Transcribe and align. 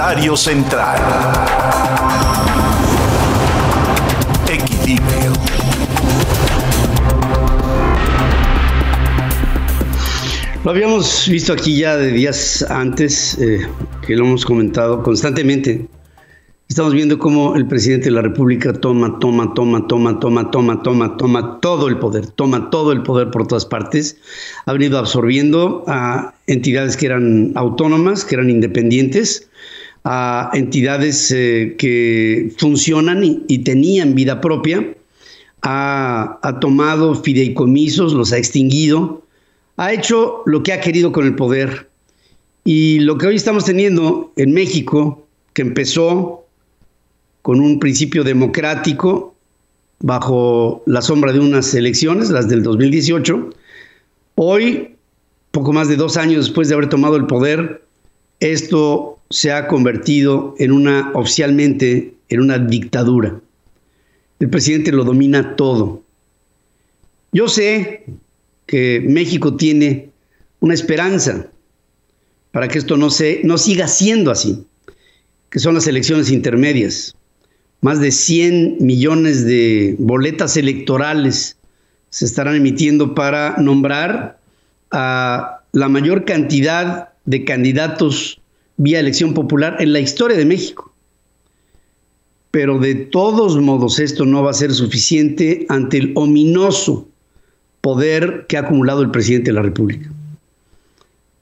Comentario 0.00 0.34
central. 0.34 0.98
Equilibrio. 4.48 5.32
Lo 10.64 10.70
habíamos 10.70 11.28
visto 11.28 11.52
aquí 11.52 11.76
ya 11.76 11.98
de 11.98 12.12
días 12.12 12.64
antes, 12.70 13.36
eh, 13.40 13.68
que 14.06 14.16
lo 14.16 14.24
hemos 14.24 14.46
comentado 14.46 15.02
constantemente. 15.02 15.86
Estamos 16.70 16.94
viendo 16.94 17.18
cómo 17.18 17.54
el 17.56 17.66
presidente 17.66 18.06
de 18.06 18.12
la 18.12 18.22
República 18.22 18.72
toma, 18.72 19.18
toma, 19.18 19.52
toma, 19.52 19.86
toma, 19.86 20.18
toma, 20.18 20.50
toma, 20.50 20.82
toma, 20.82 21.16
toma 21.18 21.60
todo 21.60 21.88
el 21.88 21.98
poder, 21.98 22.28
toma 22.28 22.70
todo 22.70 22.92
el 22.92 23.02
poder 23.02 23.30
por 23.30 23.46
todas 23.46 23.66
partes. 23.66 24.16
Ha 24.64 24.72
venido 24.72 24.98
absorbiendo 24.98 25.84
a 25.88 26.32
entidades 26.46 26.96
que 26.96 27.04
eran 27.04 27.52
autónomas, 27.54 28.24
que 28.24 28.36
eran 28.36 28.48
independientes, 28.48 29.49
a 30.04 30.50
entidades 30.54 31.30
eh, 31.30 31.74
que 31.78 32.52
funcionan 32.58 33.22
y, 33.24 33.58
tenían 33.58 34.14
vida 34.14 34.40
propia. 34.40 34.94
Ha, 35.62 36.38
ha 36.42 36.60
tomado 36.60 37.14
fideicomisos, 37.14 38.14
los 38.14 38.32
ha 38.32 38.38
extinguido, 38.38 39.22
ha 39.76 39.92
hecho 39.92 40.42
lo 40.46 40.62
que 40.62 40.72
ha 40.72 40.80
querido 40.80 41.12
con 41.12 41.26
el 41.26 41.34
poder. 41.36 41.90
Y 42.64 43.00
lo 43.00 43.18
que 43.18 43.26
hoy 43.26 43.36
estamos 43.36 43.64
teniendo 43.64 44.32
en 44.36 44.52
México, 44.52 45.26
que 45.52 45.62
empezó 45.62 46.46
con 47.42 47.60
un 47.60 47.78
principio 47.78 48.24
democrático 48.24 49.34
bajo 50.00 50.82
la 50.86 51.02
sombra 51.02 51.32
de 51.32 51.40
unas 51.40 51.74
elecciones, 51.74 52.30
las 52.30 52.48
del 52.48 52.62
2018, 52.62 53.50
hoy, 54.34 54.96
poco 55.50 55.72
más 55.72 55.88
de 55.88 55.96
dos 55.96 56.16
años 56.16 56.46
después 56.46 56.68
de 56.68 56.74
haber 56.74 56.88
tomado 56.88 57.16
el 57.16 57.26
poder, 57.26 57.82
esto 58.40 59.19
se 59.30 59.52
ha 59.52 59.68
convertido 59.68 60.54
en 60.58 60.72
una, 60.72 61.12
oficialmente, 61.14 62.14
en 62.28 62.40
una 62.40 62.58
dictadura. 62.58 63.40
El 64.40 64.50
presidente 64.50 64.90
lo 64.90 65.04
domina 65.04 65.54
todo. 65.54 66.02
Yo 67.32 67.48
sé 67.48 68.04
que 68.66 69.04
México 69.06 69.56
tiene 69.56 70.10
una 70.58 70.74
esperanza 70.74 71.46
para 72.50 72.66
que 72.66 72.78
esto 72.78 72.96
no, 72.96 73.10
se, 73.10 73.40
no 73.44 73.56
siga 73.56 73.86
siendo 73.86 74.32
así, 74.32 74.64
que 75.50 75.60
son 75.60 75.74
las 75.74 75.86
elecciones 75.86 76.32
intermedias. 76.32 77.14
Más 77.82 78.00
de 78.00 78.10
100 78.10 78.78
millones 78.80 79.46
de 79.46 79.94
boletas 79.98 80.56
electorales 80.56 81.56
se 82.10 82.24
estarán 82.24 82.56
emitiendo 82.56 83.14
para 83.14 83.56
nombrar 83.58 84.40
a 84.90 85.60
la 85.72 85.88
mayor 85.88 86.24
cantidad 86.24 87.10
de 87.24 87.44
candidatos 87.44 88.40
vía 88.80 88.98
elección 88.98 89.34
popular 89.34 89.76
en 89.78 89.92
la 89.92 90.00
historia 90.00 90.38
de 90.38 90.46
México. 90.46 90.90
Pero 92.50 92.78
de 92.78 92.94
todos 92.94 93.60
modos 93.60 93.98
esto 93.98 94.24
no 94.24 94.42
va 94.42 94.52
a 94.52 94.54
ser 94.54 94.72
suficiente 94.72 95.66
ante 95.68 95.98
el 95.98 96.12
ominoso 96.14 97.06
poder 97.82 98.46
que 98.48 98.56
ha 98.56 98.60
acumulado 98.60 99.02
el 99.02 99.10
presidente 99.10 99.50
de 99.50 99.54
la 99.54 99.62
República. 99.62 100.10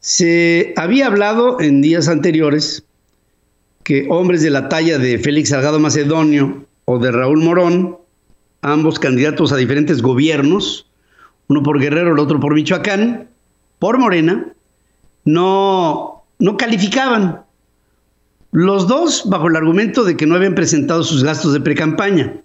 Se 0.01 0.75
había 0.77 1.07
hablado 1.07 1.61
en 1.61 1.81
días 1.81 2.09
anteriores 2.09 2.85
que 3.85 4.09
hombres 4.11 4.43
de 4.43 4.51
la 4.51 4.69
talla 4.69 4.99
de 4.99 5.19
Félix 5.19 5.51
Salgado 5.51 5.79
Macedonio 5.79 6.67
o 6.87 6.99
de 6.99 7.13
Raúl 7.13 7.39
Morón, 7.39 7.99
ambos 8.63 8.99
candidatos 8.99 9.53
a 9.53 9.57
diferentes 9.57 10.03
gobiernos, 10.03 10.91
uno 11.47 11.63
por 11.63 11.79
Guerrero, 11.79 12.15
el 12.15 12.19
otro 12.19 12.41
por 12.41 12.55
Michoacán, 12.55 13.29
por 13.79 13.99
Morena, 13.99 14.53
no, 15.25 16.18
no 16.39 16.57
calificaban. 16.57 17.43
Los 18.51 18.89
dos 18.89 19.25
bajo 19.27 19.49
el 19.49 19.57
argumento 19.57 20.05
de 20.05 20.17
que 20.17 20.27
no 20.27 20.35
habían 20.35 20.55
presentado 20.55 21.03
sus 21.05 21.23
gastos 21.23 21.53
de 21.53 21.61
precampaña. 21.61 22.41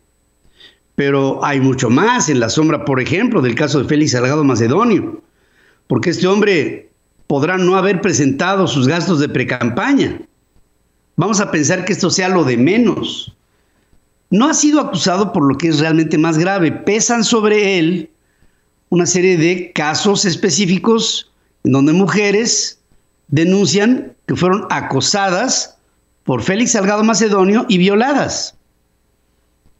Pero 0.95 1.43
hay 1.43 1.59
mucho 1.59 1.89
más 1.89 2.29
en 2.29 2.39
la 2.39 2.49
sombra, 2.49 2.85
por 2.85 2.99
ejemplo, 2.99 3.41
del 3.41 3.55
caso 3.55 3.79
de 3.79 3.87
Félix 3.87 4.11
Salgado 4.11 4.43
Macedonio, 4.43 5.23
porque 5.87 6.11
este 6.11 6.27
hombre 6.27 6.91
podrá 7.27 7.57
no 7.57 7.77
haber 7.77 8.01
presentado 8.01 8.67
sus 8.67 8.87
gastos 8.87 9.19
de 9.19 9.29
precampaña. 9.29 10.21
Vamos 11.15 11.39
a 11.39 11.51
pensar 11.51 11.85
que 11.85 11.93
esto 11.93 12.09
sea 12.09 12.29
lo 12.29 12.43
de 12.43 12.57
menos. 12.57 13.35
No 14.29 14.47
ha 14.47 14.53
sido 14.53 14.81
acusado 14.81 15.31
por 15.31 15.43
lo 15.47 15.57
que 15.57 15.69
es 15.69 15.79
realmente 15.79 16.17
más 16.17 16.37
grave. 16.37 16.71
Pesan 16.71 17.23
sobre 17.23 17.79
él 17.79 18.09
una 18.89 19.05
serie 19.05 19.37
de 19.37 19.71
casos 19.73 20.25
específicos 20.25 21.31
en 21.63 21.71
donde 21.71 21.93
mujeres 21.93 22.82
denuncian 23.27 24.13
que 24.27 24.35
fueron 24.35 24.67
acosadas 24.69 25.77
por 26.23 26.41
Félix 26.41 26.71
Salgado 26.71 27.03
Macedonio 27.03 27.65
y 27.67 27.77
violadas. 27.77 28.55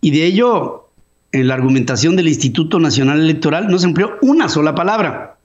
Y 0.02 0.12
de 0.12 0.26
ello 0.26 0.90
en 1.32 1.48
la 1.48 1.56
argumentación 1.56 2.16
del 2.16 2.28
Instituto 2.28 2.80
Nacional 2.80 3.20
Electoral 3.20 3.68
no 3.68 3.80
se 3.80 3.88
empleó 3.88 4.18
una 4.22 4.50
sola 4.50 4.76
palabra. 4.76 5.38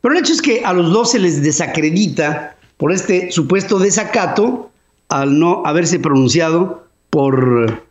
Pero 0.00 0.14
el 0.14 0.20
hecho 0.20 0.32
es 0.32 0.42
que 0.42 0.64
a 0.64 0.72
los 0.72 0.92
dos 0.92 1.10
se 1.10 1.18
les 1.18 1.42
desacredita 1.42 2.56
por 2.76 2.92
este 2.92 3.30
supuesto 3.32 3.78
desacato 3.78 4.70
al 5.08 5.38
no 5.38 5.62
haberse 5.64 5.98
pronunciado 5.98 6.86
por 7.10 7.84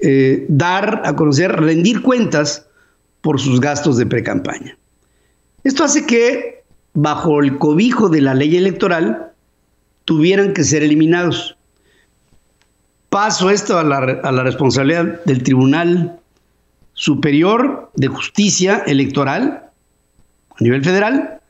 eh, 0.00 0.46
dar 0.48 1.02
a 1.04 1.14
conocer, 1.16 1.52
rendir 1.52 2.02
cuentas 2.02 2.66
por 3.20 3.40
sus 3.40 3.60
gastos 3.60 3.96
de 3.96 4.06
precampaña. 4.06 4.76
Esto 5.64 5.84
hace 5.84 6.04
que, 6.04 6.63
bajo 6.94 7.40
el 7.40 7.58
cobijo 7.58 8.08
de 8.08 8.22
la 8.22 8.34
ley 8.34 8.56
electoral, 8.56 9.32
tuvieran 10.04 10.54
que 10.54 10.64
ser 10.64 10.82
eliminados. 10.82 11.56
Paso 13.10 13.50
esto 13.50 13.78
a 13.78 13.84
la, 13.84 13.98
a 13.98 14.32
la 14.32 14.42
responsabilidad 14.42 15.22
del 15.24 15.42
Tribunal 15.42 16.18
Superior 16.94 17.90
de 17.94 18.08
Justicia 18.08 18.82
Electoral 18.86 19.70
a 20.50 20.62
nivel 20.62 20.84
federal 20.84 21.40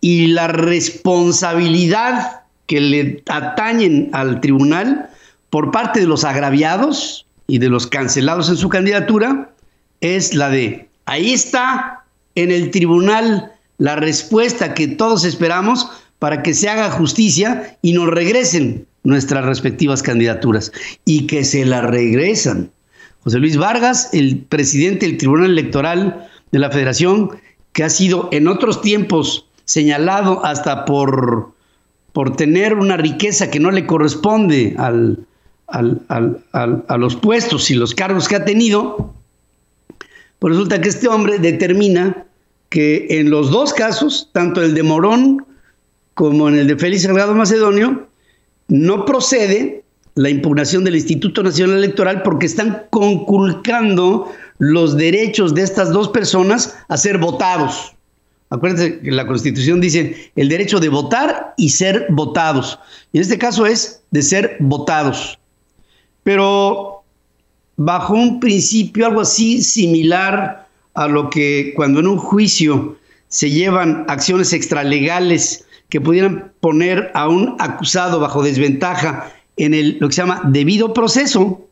y 0.00 0.28
la 0.28 0.48
responsabilidad 0.48 2.42
que 2.66 2.80
le 2.80 3.22
atañen 3.28 4.10
al 4.12 4.40
tribunal 4.40 5.08
por 5.50 5.70
parte 5.70 6.00
de 6.00 6.06
los 6.06 6.24
agraviados 6.24 7.26
y 7.46 7.58
de 7.58 7.68
los 7.68 7.86
cancelados 7.86 8.48
en 8.48 8.56
su 8.56 8.68
candidatura 8.68 9.50
es 10.00 10.34
la 10.34 10.50
de, 10.50 10.88
ahí 11.04 11.32
está 11.32 12.04
en 12.34 12.50
el 12.50 12.70
tribunal 12.70 13.51
la 13.78 13.96
respuesta 13.96 14.74
que 14.74 14.88
todos 14.88 15.24
esperamos 15.24 15.88
para 16.18 16.42
que 16.42 16.54
se 16.54 16.68
haga 16.68 16.90
justicia 16.90 17.76
y 17.82 17.92
nos 17.92 18.08
regresen 18.08 18.86
nuestras 19.04 19.44
respectivas 19.44 20.02
candidaturas 20.02 20.72
y 21.04 21.26
que 21.26 21.44
se 21.44 21.64
la 21.64 21.80
regresan. 21.82 22.70
José 23.24 23.38
Luis 23.38 23.56
Vargas, 23.56 24.10
el 24.12 24.38
presidente 24.38 25.06
del 25.06 25.16
Tribunal 25.16 25.50
Electoral 25.50 26.28
de 26.52 26.58
la 26.58 26.70
Federación, 26.70 27.30
que 27.72 27.84
ha 27.84 27.90
sido 27.90 28.28
en 28.32 28.48
otros 28.48 28.82
tiempos 28.82 29.46
señalado 29.64 30.44
hasta 30.44 30.84
por, 30.84 31.52
por 32.12 32.36
tener 32.36 32.74
una 32.74 32.96
riqueza 32.96 33.50
que 33.50 33.60
no 33.60 33.70
le 33.70 33.86
corresponde 33.86 34.74
al, 34.78 35.26
a 35.68 36.96
los 36.98 37.16
puestos 37.16 37.70
y 37.70 37.74
los 37.74 37.94
cargos 37.94 38.28
que 38.28 38.36
ha 38.36 38.44
tenido, 38.44 39.14
pues 40.38 40.54
resulta 40.54 40.80
que 40.80 40.88
este 40.88 41.08
hombre 41.08 41.38
determina 41.38 42.26
que 42.72 43.06
en 43.10 43.28
los 43.28 43.50
dos 43.50 43.74
casos, 43.74 44.30
tanto 44.32 44.62
el 44.62 44.74
de 44.74 44.82
Morón 44.82 45.44
como 46.14 46.48
en 46.48 46.56
el 46.56 46.66
de 46.66 46.76
Félix 46.78 47.02
Salgado 47.02 47.34
Macedonio, 47.34 48.08
no 48.68 49.04
procede 49.04 49.84
la 50.14 50.30
impugnación 50.30 50.82
del 50.82 50.96
Instituto 50.96 51.42
Nacional 51.42 51.76
Electoral 51.76 52.22
porque 52.22 52.46
están 52.46 52.86
conculcando 52.88 54.32
los 54.58 54.96
derechos 54.96 55.54
de 55.54 55.62
estas 55.62 55.92
dos 55.92 56.08
personas 56.08 56.74
a 56.88 56.96
ser 56.96 57.18
votados. 57.18 57.92
Acuérdense 58.48 59.00
que 59.00 59.10
la 59.10 59.26
Constitución 59.26 59.82
dice 59.82 60.32
el 60.34 60.48
derecho 60.48 60.80
de 60.80 60.88
votar 60.88 61.52
y 61.58 61.68
ser 61.68 62.06
votados. 62.08 62.78
Y 63.12 63.18
en 63.18 63.22
este 63.22 63.36
caso 63.36 63.66
es 63.66 64.02
de 64.12 64.22
ser 64.22 64.56
votados. 64.60 65.38
Pero 66.22 67.02
bajo 67.76 68.14
un 68.14 68.40
principio 68.40 69.06
algo 69.06 69.20
así 69.20 69.62
similar 69.62 70.61
a 70.94 71.08
lo 71.08 71.30
que 71.30 71.72
cuando 71.76 72.00
en 72.00 72.06
un 72.06 72.18
juicio 72.18 72.96
se 73.28 73.50
llevan 73.50 74.04
acciones 74.08 74.52
extralegales 74.52 75.64
que 75.88 76.00
pudieran 76.00 76.52
poner 76.60 77.10
a 77.14 77.28
un 77.28 77.56
acusado 77.58 78.20
bajo 78.20 78.42
desventaja 78.42 79.32
en 79.56 79.74
el, 79.74 79.98
lo 80.00 80.08
que 80.08 80.14
se 80.14 80.22
llama 80.22 80.42
debido 80.44 80.94
proceso, 80.94 81.66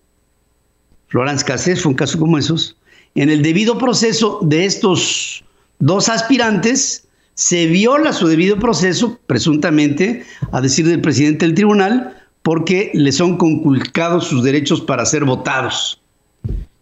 Florence 1.09 1.45
Cassés 1.45 1.83
fue 1.83 1.91
un 1.91 1.97
caso 1.97 2.19
como 2.19 2.39
esos, 2.39 2.77
en 3.15 3.31
el 3.31 3.43
debido 3.43 3.79
proceso 3.79 4.39
de 4.43 4.65
estos 4.65 5.45
dos 5.79 6.09
aspirantes, 6.09 7.07
se 7.35 7.67
viola 7.67 8.13
su 8.13 8.29
debido 8.29 8.59
proceso, 8.59 9.19
presuntamente, 9.27 10.25
a 10.53 10.61
decir 10.61 10.87
del 10.87 11.01
presidente 11.01 11.47
del 11.47 11.55
tribunal, 11.55 12.17
porque 12.43 12.91
le 12.95 13.13
son 13.13 13.39
conculcados 13.39 14.27
sus 14.27 14.45
derechos 14.45 14.81
para 14.81 15.07
ser 15.07 15.25
votados. 15.25 16.01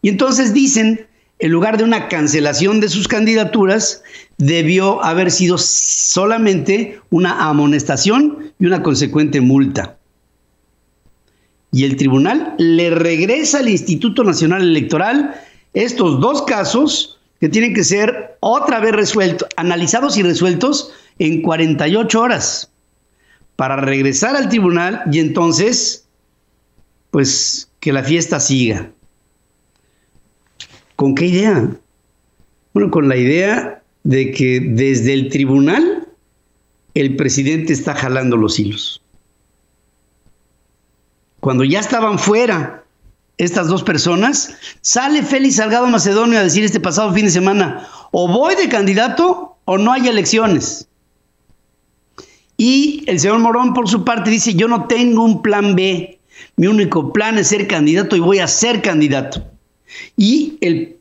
Y 0.03 0.09
entonces 0.09 0.53
dicen, 0.53 1.07
en 1.39 1.53
lugar 1.53 1.79
de 1.79 1.85
una 1.85 2.09
cancelación 2.09 2.81
de 2.81 2.89
sus 2.89 3.07
candidaturas, 3.07 4.03
debió 4.39 5.03
haber 5.05 5.31
sido 5.31 5.57
solamente 5.59 7.01
una 7.11 7.49
amonestación 7.49 8.53
y 8.59 8.67
una 8.67 8.83
consecuente 8.83 9.41
multa. 9.41 9.95
y 11.71 11.85
el 11.85 11.97
tribunal 11.97 12.55
le 12.57 12.89
regresa 12.91 13.59
al 13.59 13.69
Instituto 13.69 14.25
Nacional 14.25 14.63
Electoral 14.63 15.35
estos 15.75 16.19
dos 16.19 16.43
casos 16.43 17.19
que 17.41 17.49
tienen 17.51 17.75
que 17.75 17.85
ser 17.85 18.39
otra 18.41 18.81
vez 18.81 18.93
resueltos, 18.93 19.47
analizados 19.57 20.17
y 20.17 20.23
resueltos 20.23 20.93
en 21.19 21.43
48 21.43 22.21
horas 22.21 22.71
para 23.57 23.77
regresar 23.77 24.35
al 24.35 24.49
tribunal 24.49 25.03
y 25.13 25.19
entonces, 25.19 26.07
pues, 27.11 27.71
que 27.81 27.93
la 27.93 28.03
fiesta 28.03 28.41
siga. 28.41 28.91
¿Con 30.99 31.15
qué 31.15 31.27
idea? 31.27 31.71
Bueno, 32.75 32.91
con 32.91 33.09
la 33.09 33.15
idea 33.15 33.85
de 34.03 34.33
que 34.33 34.59
desde 34.59 35.13
el 35.13 35.29
tribunal 35.29 36.09
el 36.95 37.15
presidente 37.15 37.73
está 37.73 37.95
jalando 37.95 38.37
los 38.37 38.59
hilos. 38.59 39.01
Cuando 41.39 41.63
ya 41.63 41.79
estaban 41.79 42.19
fuera 42.19 42.83
estas 43.37 43.69
dos 43.69 43.85
personas, 43.85 44.57
sale 44.81 45.23
Félix 45.23 45.55
Salgado 45.55 45.87
Macedonio 45.87 46.41
a 46.41 46.43
decir 46.43 46.65
este 46.65 46.81
pasado 46.81 47.15
fin 47.15 47.27
de 47.27 47.31
semana, 47.31 47.87
o 48.11 48.27
voy 48.27 48.57
de 48.57 48.69
candidato 48.69 49.57
o 49.67 49.79
no 49.79 49.93
hay 49.93 50.09
elecciones. 50.09 50.89
Y 52.57 53.05
el 53.07 53.21
señor 53.21 53.39
Morón, 53.39 53.73
por 53.73 53.89
su 53.89 54.05
parte, 54.05 54.31
dice, 54.31 54.55
yo 54.55 54.67
no 54.67 54.89
tengo 54.89 55.23
un 55.23 55.43
plan 55.43 55.77
B, 55.77 56.19
mi 56.57 56.67
único 56.67 57.13
plan 57.13 57.39
es 57.39 57.47
ser 57.47 57.69
candidato 57.69 58.17
y 58.17 58.21
voy 58.21 58.41
a 58.41 58.49
ser 58.49 58.83
candidato. 58.83 59.49
Y 60.17 60.59
el, 60.61 60.97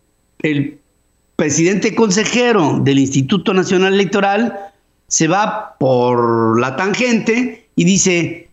presidente 1.36 1.94
consejero 1.94 2.80
del 2.82 2.98
Instituto 2.98 3.54
Nacional 3.54 3.94
Electoral 3.94 4.58
se 5.08 5.28
va 5.28 5.76
por 5.80 6.60
la 6.60 6.76
tangente 6.76 7.68
y 7.76 7.84
dice, 7.86 8.50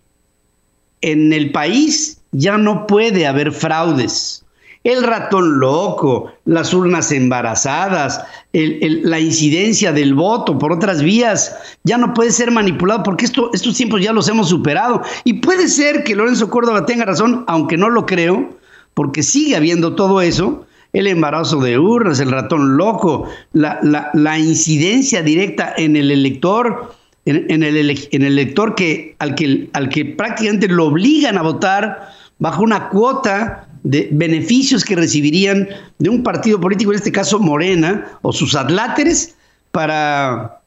en 1.01 1.33
el 1.33 1.51
país 1.51 2.19
ya 2.33 2.59
no 2.59 2.87
puede 2.87 3.27
haber 3.27 3.53
fraudes. 3.53 4.45
El 4.85 5.03
ratón 5.03 5.61
loco, 5.61 6.31
las 6.45 6.75
urnas 6.75 7.11
embarazadas, 7.11 8.23
la 8.53 9.19
incidencia 9.19 9.93
del 9.93 10.13
voto 10.13 10.59
por 10.59 10.73
otras 10.73 11.03
vías, 11.03 11.57
ya 11.85 11.97
no 11.97 12.13
puede 12.13 12.33
ser 12.33 12.51
manipulado 12.51 13.03
porque 13.03 13.25
esto, 13.25 13.49
estos 13.55 13.75
tiempos 13.79 14.03
ya 14.03 14.13
los 14.13 14.29
hemos 14.29 14.51
superado. 14.51 15.01
Y 15.25 15.35
puede 15.35 15.69
ser 15.69 16.05
que 16.05 16.15
Lorenzo 16.15 16.51
Córdoba 16.51 16.85
tenga 16.85 17.07
razón, 17.07 17.45
aunque 17.47 17.79
no 17.79 17.89
lo 17.89 18.05
creo, 18.05 18.51
porque 18.95 19.23
sigue 19.23 19.57
habiendo 19.57 19.95
todo 19.95 20.21
eso, 20.21 20.67
el 20.93 21.09
embarazo 21.09 21.61
de 21.61 21.79
urnas, 21.79 22.21
el 22.21 22.31
ratón 22.31 22.77
loco, 22.77 23.29
la, 23.53 24.39
incidencia 24.39 25.23
directa 25.23 25.75
en 25.77 25.97
el 25.97 26.11
elector, 26.11 26.95
en, 27.27 27.63
el, 27.63 27.91
en 28.13 28.23
el, 28.23 28.39
elector 28.39 28.77
que, 28.77 29.17
al, 29.19 29.35
que, 29.35 29.69
al 29.73 29.89
que 29.89 30.05
prácticamente 30.05 30.69
lo 30.69 30.87
obligan 30.87 31.37
a 31.37 31.43
votar 31.43 32.11
bajo 32.39 32.63
una 32.63 32.89
cuota 32.89 33.69
de 33.83 34.09
beneficios 34.13 34.85
que 34.85 34.95
recibirían 34.95 35.69
de 35.99 36.09
un 36.09 36.23
partido 36.23 36.61
político, 36.61 36.93
en 36.93 36.99
este 36.99 37.13
caso 37.13 37.41
Morena, 37.41 38.19
o 38.23 38.33
sus 38.33 38.55
adláteres, 38.55 39.35
para, 39.73 40.61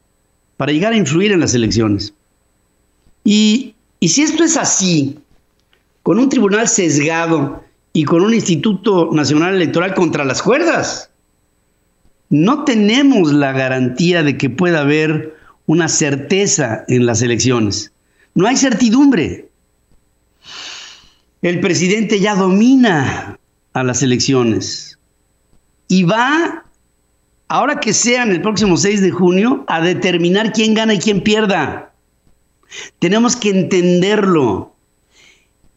para 0.58 0.74
llegar 0.74 0.92
a 0.92 0.98
influir 0.98 1.32
en 1.32 1.40
las 1.40 1.54
elecciones. 1.54 2.14
Y, 3.24 3.74
y 4.02 4.10
si 4.10 4.24
esto 4.24 4.44
es 4.44 4.58
así, 4.58 5.18
con 6.04 6.20
un 6.20 6.28
tribunal 6.28 6.68
sesgado, 6.68 7.64
y 7.98 8.04
con 8.04 8.22
un 8.22 8.32
Instituto 8.32 9.10
Nacional 9.12 9.56
Electoral 9.56 9.96
contra 9.96 10.24
las 10.24 10.44
cuerdas. 10.44 11.10
No 12.30 12.64
tenemos 12.64 13.34
la 13.34 13.54
garantía 13.54 14.22
de 14.22 14.38
que 14.38 14.52
pueda 14.52 14.82
haber 14.82 15.36
una 15.66 15.88
certeza 15.88 16.86
en 16.90 17.08
las 17.08 17.24
elecciones. 17.24 17.92
No 18.36 18.46
hay 18.46 18.56
certidumbre. 18.56 19.50
El 21.42 21.60
presidente 21.60 22.20
ya 22.20 22.36
domina 22.36 23.40
a 23.74 23.84
las 23.84 24.04
elecciones 24.04 25.00
y 25.88 26.04
va, 26.04 26.66
ahora 27.48 27.80
que 27.80 27.94
sean 27.94 28.30
el 28.30 28.44
próximo 28.44 28.78
6 28.78 29.02
de 29.02 29.10
junio, 29.10 29.66
a 29.68 29.82
determinar 29.82 30.54
quién 30.54 30.76
gana 30.76 30.94
y 30.94 31.00
quién 31.00 31.24
pierda. 31.24 31.92
Tenemos 33.00 33.36
que 33.36 33.50
entenderlo. 33.50 34.77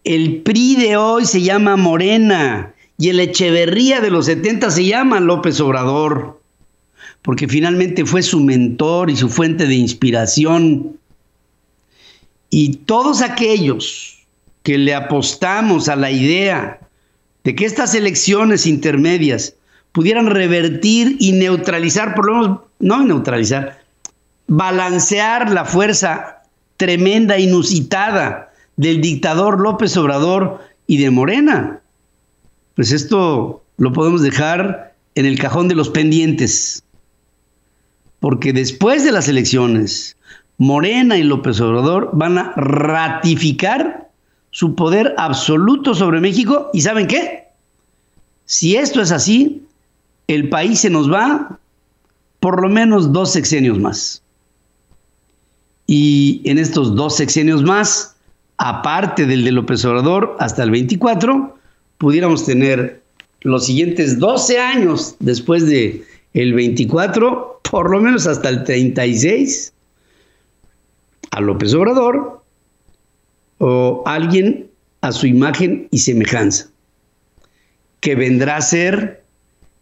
El 0.04 0.40
PRI 0.42 0.76
de 0.76 0.96
hoy 0.96 1.26
se 1.26 1.42
llama 1.42 1.76
Morena 1.76 2.72
y 2.96 3.10
el 3.10 3.20
Echeverría 3.20 4.00
de 4.00 4.10
los 4.10 4.26
70 4.26 4.70
se 4.70 4.86
llama 4.86 5.20
López 5.20 5.60
Obrador, 5.60 6.40
porque 7.20 7.46
finalmente 7.46 8.06
fue 8.06 8.22
su 8.22 8.40
mentor 8.40 9.10
y 9.10 9.16
su 9.16 9.28
fuente 9.28 9.66
de 9.66 9.74
inspiración. 9.74 10.96
Y 12.48 12.76
todos 12.76 13.20
aquellos 13.20 14.18
que 14.62 14.78
le 14.78 14.94
apostamos 14.94 15.90
a 15.90 15.96
la 15.96 16.10
idea 16.10 16.80
de 17.44 17.54
que 17.54 17.66
estas 17.66 17.94
elecciones 17.94 18.66
intermedias 18.66 19.54
pudieran 19.92 20.28
revertir 20.28 21.16
y 21.18 21.32
neutralizar, 21.32 22.14
por 22.14 22.26
lo 22.26 22.40
menos, 22.40 22.60
no 22.78 23.04
neutralizar, 23.04 23.82
balancear 24.46 25.50
la 25.50 25.66
fuerza 25.66 26.42
tremenda, 26.78 27.38
inusitada 27.38 28.49
del 28.80 29.02
dictador 29.02 29.60
López 29.60 29.94
Obrador 29.98 30.60
y 30.86 30.96
de 30.96 31.10
Morena. 31.10 31.82
Pues 32.74 32.92
esto 32.92 33.62
lo 33.76 33.92
podemos 33.92 34.22
dejar 34.22 34.94
en 35.16 35.26
el 35.26 35.38
cajón 35.38 35.68
de 35.68 35.74
los 35.74 35.90
pendientes. 35.90 36.82
Porque 38.20 38.54
después 38.54 39.04
de 39.04 39.12
las 39.12 39.28
elecciones, 39.28 40.16
Morena 40.56 41.18
y 41.18 41.24
López 41.24 41.60
Obrador 41.60 42.08
van 42.14 42.38
a 42.38 42.54
ratificar 42.56 44.08
su 44.50 44.74
poder 44.74 45.14
absoluto 45.18 45.94
sobre 45.94 46.20
México. 46.20 46.70
¿Y 46.72 46.80
saben 46.80 47.06
qué? 47.06 47.48
Si 48.46 48.76
esto 48.76 49.02
es 49.02 49.12
así, 49.12 49.62
el 50.26 50.48
país 50.48 50.80
se 50.80 50.88
nos 50.88 51.12
va 51.12 51.58
por 52.40 52.62
lo 52.62 52.70
menos 52.70 53.12
dos 53.12 53.30
sexenios 53.30 53.78
más. 53.78 54.22
Y 55.86 56.40
en 56.46 56.56
estos 56.56 56.94
dos 56.96 57.14
sexenios 57.16 57.62
más, 57.62 58.09
aparte 58.60 59.24
del 59.24 59.42
de 59.42 59.52
López 59.52 59.82
Obrador, 59.86 60.36
hasta 60.38 60.62
el 60.62 60.70
24, 60.70 61.56
pudiéramos 61.96 62.44
tener 62.44 63.00
los 63.40 63.64
siguientes 63.64 64.18
12 64.18 64.58
años 64.58 65.16
después 65.18 65.66
de 65.66 66.04
el 66.34 66.52
24, 66.52 67.60
por 67.70 67.90
lo 67.90 68.02
menos 68.02 68.26
hasta 68.26 68.50
el 68.50 68.64
36, 68.64 69.72
a 71.30 71.40
López 71.40 71.72
Obrador 71.72 72.42
o 73.56 74.02
alguien 74.04 74.68
a 75.00 75.12
su 75.12 75.26
imagen 75.26 75.88
y 75.90 75.98
semejanza, 75.98 76.68
que 78.00 78.14
vendrá 78.14 78.58
a 78.58 78.60
ser 78.60 79.24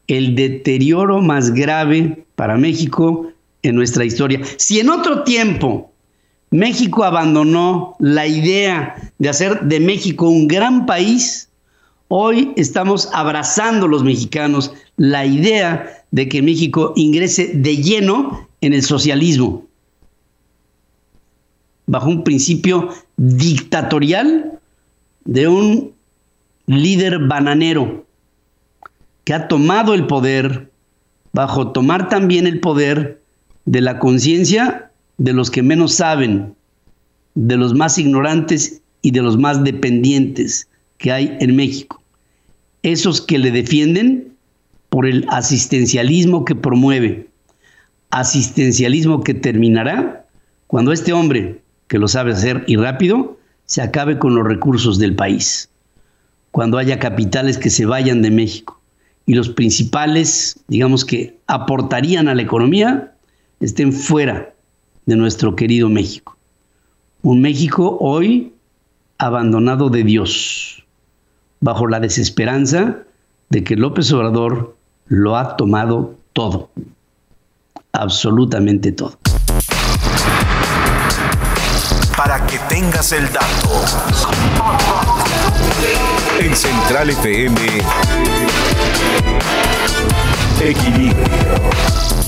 el 0.06 0.36
deterioro 0.36 1.20
más 1.20 1.52
grave 1.52 2.24
para 2.36 2.56
México 2.56 3.32
en 3.62 3.74
nuestra 3.74 4.04
historia. 4.04 4.40
Si 4.56 4.78
en 4.78 4.88
otro 4.88 5.24
tiempo 5.24 5.87
México 6.50 7.04
abandonó 7.04 7.94
la 7.98 8.26
idea 8.26 9.12
de 9.18 9.28
hacer 9.28 9.60
de 9.62 9.80
México 9.80 10.28
un 10.28 10.48
gran 10.48 10.86
país. 10.86 11.50
Hoy 12.08 12.52
estamos 12.56 13.10
abrazando 13.12 13.86
los 13.86 14.02
mexicanos 14.02 14.72
la 14.96 15.26
idea 15.26 16.04
de 16.10 16.28
que 16.28 16.40
México 16.40 16.94
ingrese 16.96 17.52
de 17.54 17.76
lleno 17.76 18.48
en 18.62 18.72
el 18.72 18.82
socialismo, 18.82 19.66
bajo 21.86 22.08
un 22.08 22.24
principio 22.24 22.88
dictatorial 23.16 24.58
de 25.24 25.48
un 25.48 25.92
líder 26.66 27.18
bananero 27.26 28.06
que 29.24 29.34
ha 29.34 29.48
tomado 29.48 29.92
el 29.92 30.06
poder, 30.06 30.70
bajo 31.32 31.72
tomar 31.72 32.08
también 32.08 32.46
el 32.46 32.60
poder 32.60 33.22
de 33.66 33.82
la 33.82 33.98
conciencia 33.98 34.87
de 35.18 35.32
los 35.32 35.50
que 35.50 35.62
menos 35.62 35.94
saben, 35.94 36.54
de 37.34 37.56
los 37.56 37.74
más 37.74 37.98
ignorantes 37.98 38.80
y 39.02 39.10
de 39.10 39.22
los 39.22 39.36
más 39.36 39.62
dependientes 39.62 40.68
que 40.96 41.12
hay 41.12 41.36
en 41.40 41.56
México. 41.56 42.02
Esos 42.82 43.20
que 43.20 43.38
le 43.38 43.50
defienden 43.50 44.32
por 44.88 45.06
el 45.06 45.26
asistencialismo 45.28 46.44
que 46.44 46.54
promueve, 46.54 47.28
asistencialismo 48.10 49.22
que 49.22 49.34
terminará 49.34 50.26
cuando 50.66 50.92
este 50.92 51.12
hombre, 51.12 51.60
que 51.88 51.98
lo 51.98 52.08
sabe 52.08 52.32
hacer 52.32 52.64
y 52.66 52.76
rápido, 52.76 53.38
se 53.66 53.82
acabe 53.82 54.18
con 54.18 54.34
los 54.34 54.46
recursos 54.46 54.98
del 54.98 55.14
país, 55.14 55.68
cuando 56.50 56.78
haya 56.78 56.98
capitales 56.98 57.58
que 57.58 57.70
se 57.70 57.86
vayan 57.86 58.22
de 58.22 58.30
México 58.30 58.80
y 59.26 59.34
los 59.34 59.50
principales, 59.50 60.58
digamos 60.68 61.04
que 61.04 61.38
aportarían 61.46 62.28
a 62.28 62.34
la 62.34 62.42
economía, 62.42 63.12
estén 63.60 63.92
fuera 63.92 64.54
de 65.08 65.16
nuestro 65.16 65.56
querido 65.56 65.88
México. 65.88 66.36
Un 67.22 67.40
México 67.40 67.96
hoy 67.98 68.52
abandonado 69.16 69.88
de 69.88 70.04
Dios, 70.04 70.84
bajo 71.60 71.86
la 71.86 71.98
desesperanza 71.98 72.98
de 73.48 73.64
que 73.64 73.74
López 73.74 74.12
Obrador 74.12 74.76
lo 75.06 75.38
ha 75.38 75.56
tomado 75.56 76.14
todo, 76.34 76.68
absolutamente 77.92 78.92
todo. 78.92 79.18
para 82.18 82.44
que 82.46 82.58
tengas 82.68 83.12
el 83.12 83.32
dato. 83.32 83.70
En 86.40 86.54
Central 86.54 87.10
FM, 87.10 87.56
Equilibrio. 90.60 92.27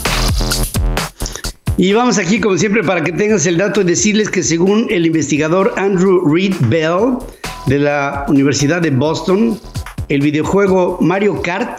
Y 1.76 1.92
vamos 1.92 2.18
aquí, 2.18 2.40
como 2.40 2.58
siempre, 2.58 2.82
para 2.82 3.02
que 3.02 3.12
tengas 3.12 3.46
el 3.46 3.56
dato, 3.56 3.82
decirles 3.82 4.28
que 4.28 4.42
según 4.42 4.86
el 4.90 5.06
investigador 5.06 5.72
Andrew 5.76 6.22
Reed 6.32 6.54
Bell 6.68 7.16
de 7.66 7.78
la 7.78 8.26
Universidad 8.28 8.82
de 8.82 8.90
Boston, 8.90 9.58
el 10.08 10.20
videojuego 10.20 10.98
Mario 11.00 11.40
Kart 11.40 11.78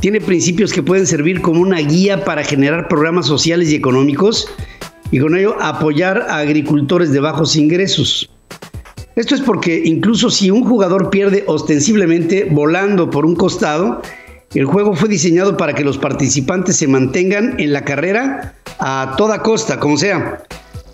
tiene 0.00 0.20
principios 0.20 0.72
que 0.72 0.82
pueden 0.82 1.06
servir 1.06 1.40
como 1.40 1.60
una 1.60 1.78
guía 1.78 2.24
para 2.24 2.44
generar 2.44 2.88
programas 2.88 3.26
sociales 3.26 3.70
y 3.70 3.76
económicos 3.76 4.48
y 5.10 5.18
con 5.18 5.36
ello 5.36 5.56
apoyar 5.60 6.26
a 6.28 6.38
agricultores 6.38 7.12
de 7.12 7.20
bajos 7.20 7.56
ingresos. 7.56 8.28
Esto 9.14 9.34
es 9.34 9.40
porque 9.42 9.82
incluso 9.84 10.30
si 10.30 10.50
un 10.50 10.64
jugador 10.64 11.10
pierde 11.10 11.44
ostensiblemente 11.46 12.48
volando 12.50 13.10
por 13.10 13.26
un 13.26 13.36
costado, 13.36 14.02
el 14.54 14.64
juego 14.64 14.94
fue 14.94 15.08
diseñado 15.08 15.56
para 15.56 15.74
que 15.74 15.84
los 15.84 15.98
participantes 15.98 16.76
se 16.76 16.88
mantengan 16.88 17.60
en 17.60 17.72
la 17.72 17.84
carrera 17.84 18.56
a 18.84 19.14
toda 19.16 19.42
costa, 19.42 19.78
como 19.78 19.96
sea. 19.96 20.42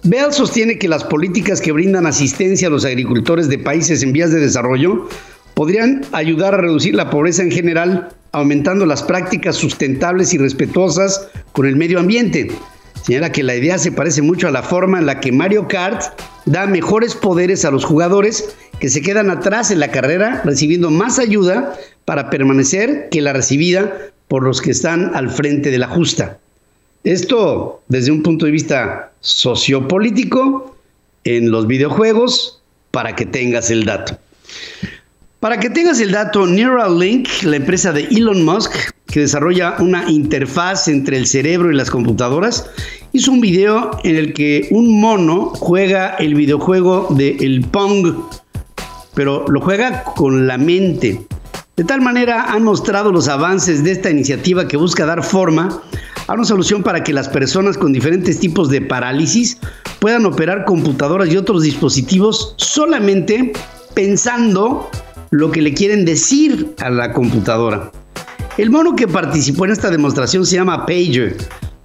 Bell 0.04 0.30
sostiene 0.33 0.78
que 0.78 0.88
las 0.88 1.04
políticas 1.04 1.62
que 1.62 1.73
brindan 1.73 2.04
asistencia 2.07 2.68
a 2.68 2.71
los 2.71 2.85
agricultores 2.85 3.49
de 3.49 3.59
países 3.59 4.02
en 4.02 4.12
vías 4.12 4.30
de 4.30 4.40
desarrollo 4.40 5.09
podrían 5.54 6.02
ayudar 6.12 6.52
a 6.52 6.59
reducir 6.59 6.95
la 6.95 7.09
pobreza 7.09 7.42
en 7.42 7.50
general, 7.50 8.11
aumentando 8.33 8.85
las 8.85 9.02
prácticas 9.02 9.57
sustentables 9.57 10.35
y 10.35 10.38
respetuosas 10.38 11.28
con 11.52 11.66
el 11.66 11.76
medio 11.76 11.99
ambiente. 11.99 12.52
Señala 13.02 13.33
que 13.33 13.42
la 13.42 13.57
idea 13.57 13.78
se 13.78 13.90
parece 13.90 14.21
mucho 14.21 14.49
a 14.49 14.50
la 14.50 14.62
forma 14.62 14.99
en 14.99 15.07
la 15.07 15.21
que 15.21 15.33
Mario 15.33 15.66
Kart 15.66 16.02
da 16.45 16.66
mejores 16.66 17.14
poderes 17.14 17.64
a 17.64 17.71
los 17.71 17.87
jugadores 17.87 18.54
que 18.80 18.90
se 18.90 19.00
quedan 19.00 19.30
atrás 19.30 19.71
en 19.71 19.80
la 19.80 19.90
carrera 19.90 20.42
recibiendo 20.45 20.90
más 20.90 21.18
ayuda 21.18 21.75
para 22.04 22.28
permanecer 22.28 23.09
que 23.11 23.23
la 23.23 23.33
recibida 23.33 24.11
por 24.28 24.42
los 24.42 24.61
que 24.61 24.73
están 24.73 25.16
al 25.16 25.30
frente 25.30 25.71
de 25.71 25.78
la 25.78 25.88
justa. 25.88 26.38
Esto 27.09 27.81
desde 27.88 28.12
un 28.12 28.23
punto 28.23 28.45
de 28.45 28.53
vista 28.53 29.12
sociopolítico 29.21 30.77
en 31.25 31.50
los 31.50 31.67
videojuegos 31.67 32.61
para 32.91 33.17
que 33.17 33.25
tengas 33.25 33.71
el 33.71 33.87
dato. 33.87 34.19
Para 35.41 35.59
que 35.59 35.71
tengas 35.71 36.00
el 36.00 36.12
dato, 36.12 36.47
Neuralink, 36.47 37.27
la 37.45 37.57
empresa 37.57 37.93
de 37.93 38.03
Elon 38.11 38.45
Musk, 38.45 38.75
que 39.07 39.21
desarrolla 39.21 39.77
una 39.79 40.11
interfaz 40.11 40.87
entre 40.88 41.17
el 41.17 41.27
cerebro 41.27 41.73
y 41.73 41.77
las 41.77 41.88
computadoras, 41.88 42.67
hizo 43.15 43.33
un 43.33 43.41
video 43.41 43.91
en 44.05 44.17
el 44.17 44.35
que 44.35 44.69
un 44.71 45.00
mono 45.00 45.55
juega 45.55 46.11
el 46.17 46.35
videojuego 46.35 47.07
de 47.17 47.38
el 47.41 47.62
Pong, 47.62 48.19
pero 49.15 49.49
lo 49.49 49.62
juega 49.62 50.05
con 50.05 50.47
la 50.47 50.59
mente. 50.59 51.23
De 51.75 51.85
tal 51.85 52.03
manera 52.03 52.53
han 52.53 52.65
mostrado 52.65 53.11
los 53.12 53.29
avances 53.29 53.83
de 53.83 53.93
esta 53.93 54.11
iniciativa 54.11 54.69
que 54.69 54.77
busca 54.77 55.07
dar 55.07 55.25
forma 55.25 55.81
a 56.28 56.35
una 56.35 56.44
solución 56.44 56.82
para 56.82 57.02
que 57.02 57.12
las 57.12 57.28
personas 57.28 57.76
con 57.76 57.92
diferentes 57.92 58.38
tipos 58.38 58.68
de 58.68 58.82
parálisis 58.82 59.58
puedan 59.99 60.26
operar 60.26 60.66
computadoras 60.66 61.30
y 61.32 61.37
otros 61.37 61.62
dispositivos 61.62 62.54
solamente 62.58 63.52
pensando 63.94 64.88
lo 65.30 65.50
que 65.50 65.62
le 65.62 65.73
quieren 65.75 66.04
decir 66.04 66.75
a 66.80 66.90
la 66.90 67.12
computadora. 67.12 67.90
El 68.58 68.70
mono 68.70 68.94
que 68.94 69.08
participó 69.08 69.64
en 69.64 69.73
esta 69.73 69.90
demostración 69.90 70.44
se 70.44 70.56
llama 70.56 70.85
Pager. 70.85 71.37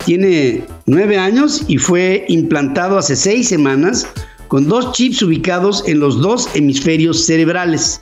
Tiene 0.06 0.66
nueve 0.86 1.18
años 1.18 1.64
y 1.68 1.78
fue 1.78 2.26
implantado 2.28 2.98
hace 2.98 3.16
seis 3.16 3.48
semanas 3.48 4.08
con 4.50 4.68
dos 4.68 4.92
chips 4.92 5.22
ubicados 5.22 5.88
en 5.88 6.02
los 6.02 6.22
dos 6.22 6.50
hemisferios 6.54 7.26
cerebrales. 7.26 8.02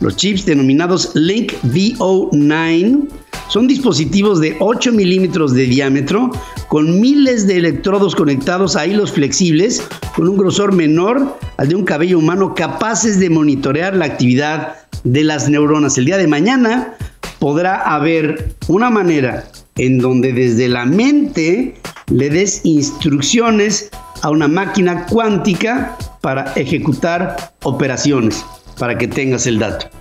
Los 0.00 0.16
chips 0.16 0.46
denominados 0.46 1.10
Link 1.14 1.52
VO9 1.64 3.08
son 3.48 3.66
dispositivos 3.66 4.40
de 4.40 4.56
8 4.58 4.92
milímetros 4.92 5.54
de 5.54 5.64
diámetro 5.66 6.30
con 6.68 7.00
miles 7.00 7.46
de 7.46 7.56
electrodos 7.56 8.14
conectados 8.14 8.76
a 8.76 8.86
hilos 8.86 9.12
flexibles 9.12 9.86
con 10.14 10.28
un 10.28 10.36
grosor 10.36 10.72
menor 10.72 11.38
al 11.56 11.68
de 11.68 11.74
un 11.74 11.84
cabello 11.84 12.18
humano 12.18 12.54
capaces 12.54 13.18
de 13.20 13.30
monitorear 13.30 13.94
la 13.96 14.06
actividad 14.06 14.76
de 15.04 15.24
las 15.24 15.48
neuronas. 15.48 15.98
El 15.98 16.06
día 16.06 16.16
de 16.16 16.26
mañana 16.26 16.94
podrá 17.38 17.76
haber 17.94 18.54
una 18.68 18.90
manera 18.90 19.44
en 19.76 19.98
donde 19.98 20.32
desde 20.32 20.68
la 20.68 20.84
mente 20.84 21.74
le 22.08 22.30
des 22.30 22.62
instrucciones 22.64 23.90
a 24.22 24.30
una 24.30 24.48
máquina 24.48 25.06
cuántica 25.06 25.96
para 26.20 26.52
ejecutar 26.54 27.54
operaciones 27.62 28.44
para 28.78 28.98
que 28.98 29.06
tengas 29.06 29.46
el 29.46 29.58
dato. 29.58 29.95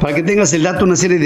Para 0.00 0.14
que 0.14 0.22
tengas 0.22 0.52
el 0.52 0.62
dato, 0.62 0.84
una 0.84 0.96
serie 0.96 1.18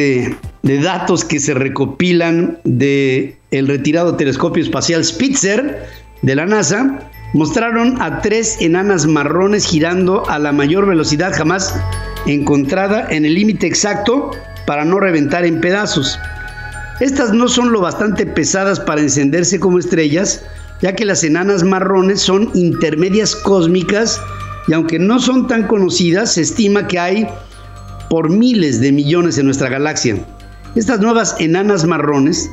de, 0.63 0.79
datos 0.79 1.25
que 1.25 1.41
se 1.41 1.55
recopilan 1.55 2.59
el 2.65 3.67
retirado 3.67 4.17
telescopio 4.17 4.63
espacial 4.63 5.05
Spitzer 5.05 5.87
de 6.23 6.35
la 6.37 6.47
NASA 6.47 7.01
mostraron 7.35 8.01
a 8.01 8.21
tres 8.21 8.59
enanas 8.61 9.07
marrones 9.07 9.67
girando 9.67 10.29
a 10.29 10.39
la 10.39 10.53
mayor 10.53 10.87
velocidad 10.87 11.33
jamás 11.35 11.75
encontrada 12.27 13.07
en 13.11 13.25
el 13.25 13.35
límite 13.35 13.67
exacto 13.67 14.31
para 14.67 14.85
no 14.85 15.01
reventar 15.01 15.45
en 15.45 15.61
pedazos. 15.61 16.19
Estas 17.01 17.33
no 17.33 17.49
son 17.49 17.73
lo 17.73 17.81
bastante 17.81 18.25
pesadas 18.25 18.79
para 18.79 19.01
encenderse 19.01 19.59
como 19.59 19.79
estrellas, 19.79 20.45
ya 20.81 20.95
que 20.95 21.05
las 21.05 21.25
enanas 21.25 21.65
marrones 21.65 22.21
son 22.21 22.51
intermedias 22.55 23.35
cósmicas 23.35 24.21
y 24.69 24.75
aunque 24.75 24.99
no 24.99 25.19
son 25.19 25.49
tan 25.49 25.67
conocidas, 25.67 26.35
se 26.35 26.43
estima 26.43 26.87
que 26.87 26.99
hay 26.99 27.29
por 28.11 28.29
miles 28.29 28.81
de 28.81 28.93
millones 28.93 29.39
en 29.39 29.47
nuestra 29.47 29.71
galaxia. 29.71 30.17
Estas 30.75 31.01
nuevas 31.01 31.37
enanas 31.39 31.87
marrones 31.87 32.51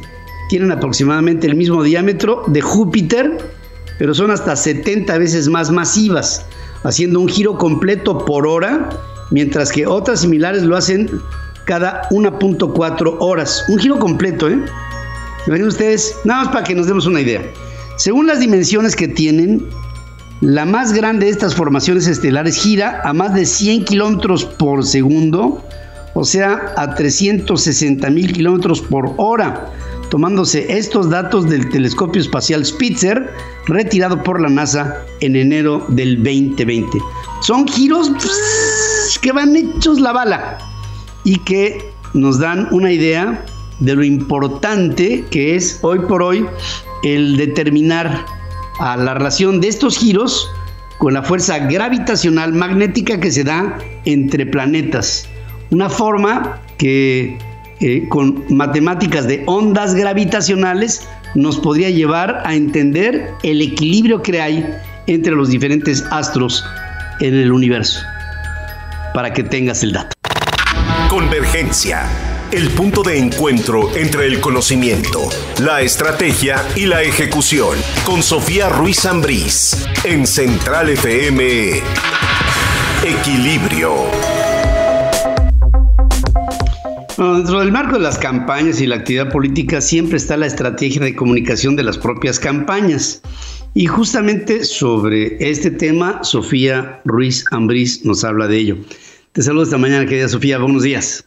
tienen 0.49 0.71
aproximadamente 0.71 1.47
el 1.47 1.55
mismo 1.55 1.83
diámetro 1.83 2.43
de 2.47 2.61
Júpiter, 2.61 3.37
pero 3.99 4.13
son 4.13 4.31
hasta 4.31 4.55
70 4.55 5.17
veces 5.17 5.49
más 5.49 5.71
masivas, 5.71 6.45
haciendo 6.83 7.19
un 7.19 7.27
giro 7.27 7.57
completo 7.57 8.23
por 8.23 8.47
hora, 8.47 8.89
mientras 9.31 9.71
que 9.71 9.85
otras 9.85 10.21
similares 10.21 10.63
lo 10.63 10.77
hacen 10.77 11.09
cada 11.65 12.07
1.4 12.11 13.17
horas. 13.19 13.65
Un 13.67 13.79
giro 13.79 13.99
completo, 13.99 14.49
¿eh? 14.49 14.63
Ustedes, 15.47 16.15
nada 16.23 16.43
más 16.43 16.53
para 16.53 16.63
que 16.63 16.75
nos 16.75 16.87
demos 16.87 17.07
una 17.07 17.21
idea. 17.21 17.41
Según 17.97 18.27
las 18.27 18.39
dimensiones 18.39 18.95
que 18.95 19.07
tienen, 19.07 19.65
la 20.41 20.65
más 20.65 20.93
grande 20.93 21.25
de 21.25 21.31
estas 21.31 21.55
formaciones 21.55 22.07
estelares 22.07 22.57
gira 22.57 23.01
a 23.03 23.13
más 23.13 23.33
de 23.33 23.45
100 23.45 23.85
kilómetros 23.85 24.45
por 24.45 24.85
segundo, 24.85 25.63
o 26.13 26.23
sea, 26.23 26.73
a 26.77 26.93
360 26.93 28.09
mil 28.11 28.33
kilómetros 28.33 28.81
por 28.81 29.13
hora, 29.17 29.71
tomándose 30.09 30.77
estos 30.77 31.09
datos 31.09 31.49
del 31.49 31.69
telescopio 31.69 32.21
espacial 32.21 32.65
Spitzer, 32.65 33.33
retirado 33.67 34.21
por 34.23 34.39
la 34.39 34.49
NASA 34.49 34.97
en 35.21 35.35
enero 35.35 35.85
del 35.89 36.17
2020. 36.17 36.99
Son 37.41 37.67
giros 37.67 38.11
que 39.21 39.31
van 39.31 39.55
hechos 39.55 39.99
la 39.99 40.11
bala 40.11 40.59
y 41.23 41.39
que 41.39 41.91
nos 42.13 42.39
dan 42.39 42.67
una 42.71 42.91
idea 42.91 43.43
de 43.79 43.95
lo 43.95 44.03
importante 44.03 45.25
que 45.29 45.55
es 45.55 45.79
hoy 45.81 45.99
por 45.99 46.21
hoy 46.21 46.45
el 47.03 47.37
determinar 47.37 48.36
a 48.79 48.97
la 48.97 49.13
relación 49.13 49.59
de 49.61 49.67
estos 49.67 49.97
giros 49.97 50.49
con 50.97 51.13
la 51.13 51.23
fuerza 51.23 51.59
gravitacional 51.59 52.53
magnética 52.53 53.19
que 53.19 53.31
se 53.31 53.43
da 53.43 53.77
entre 54.05 54.45
planetas. 54.45 55.27
Una 55.69 55.89
forma 55.89 56.59
que 56.77 57.37
eh, 57.79 58.07
con 58.09 58.43
matemáticas 58.49 59.27
de 59.27 59.43
ondas 59.45 59.93
gravitacionales 59.93 61.07
nos 61.35 61.59
podría 61.59 61.89
llevar 61.89 62.41
a 62.45 62.55
entender 62.55 63.29
el 63.43 63.61
equilibrio 63.61 64.21
que 64.21 64.41
hay 64.41 64.65
entre 65.07 65.33
los 65.33 65.49
diferentes 65.49 66.03
astros 66.09 66.65
en 67.19 67.35
el 67.35 67.51
universo. 67.51 67.99
Para 69.13 69.33
que 69.33 69.43
tengas 69.43 69.83
el 69.83 69.93
dato. 69.93 70.15
Convergencia 71.09 72.07
el 72.51 72.69
punto 72.69 73.03
de 73.03 73.17
encuentro 73.17 73.93
entre 73.95 74.25
el 74.27 74.39
conocimiento, 74.39 75.29
la 75.61 75.81
estrategia 75.81 76.63
y 76.75 76.85
la 76.85 77.03
ejecución. 77.03 77.77
Con 78.05 78.23
Sofía 78.23 78.69
Ruiz 78.69 79.05
Ambrís, 79.05 79.85
en 80.05 80.25
Central 80.25 80.89
FM. 80.89 81.81
Equilibrio. 83.03 83.95
dentro 87.17 87.59
del 87.59 87.71
marco 87.71 87.95
de 87.95 88.03
las 88.03 88.17
campañas 88.17 88.79
y 88.79 88.87
la 88.87 88.95
actividad 88.95 89.31
política 89.31 89.81
siempre 89.81 90.17
está 90.17 90.37
la 90.37 90.45
estrategia 90.45 91.01
de 91.01 91.15
comunicación 91.15 91.75
de 91.75 91.83
las 91.83 91.97
propias 91.97 92.39
campañas. 92.39 93.21
Y 93.73 93.87
justamente 93.87 94.63
sobre 94.63 95.37
este 95.39 95.69
tema, 95.69 96.23
Sofía 96.23 97.01
Ruiz 97.05 97.43
Ambrís 97.51 98.05
nos 98.05 98.23
habla 98.23 98.47
de 98.47 98.57
ello. 98.57 98.77
Te 99.33 99.41
saludo 99.41 99.63
esta 99.63 99.77
mañana, 99.77 100.05
querida 100.05 100.29
Sofía. 100.29 100.57
Buenos 100.57 100.83
días. 100.83 101.26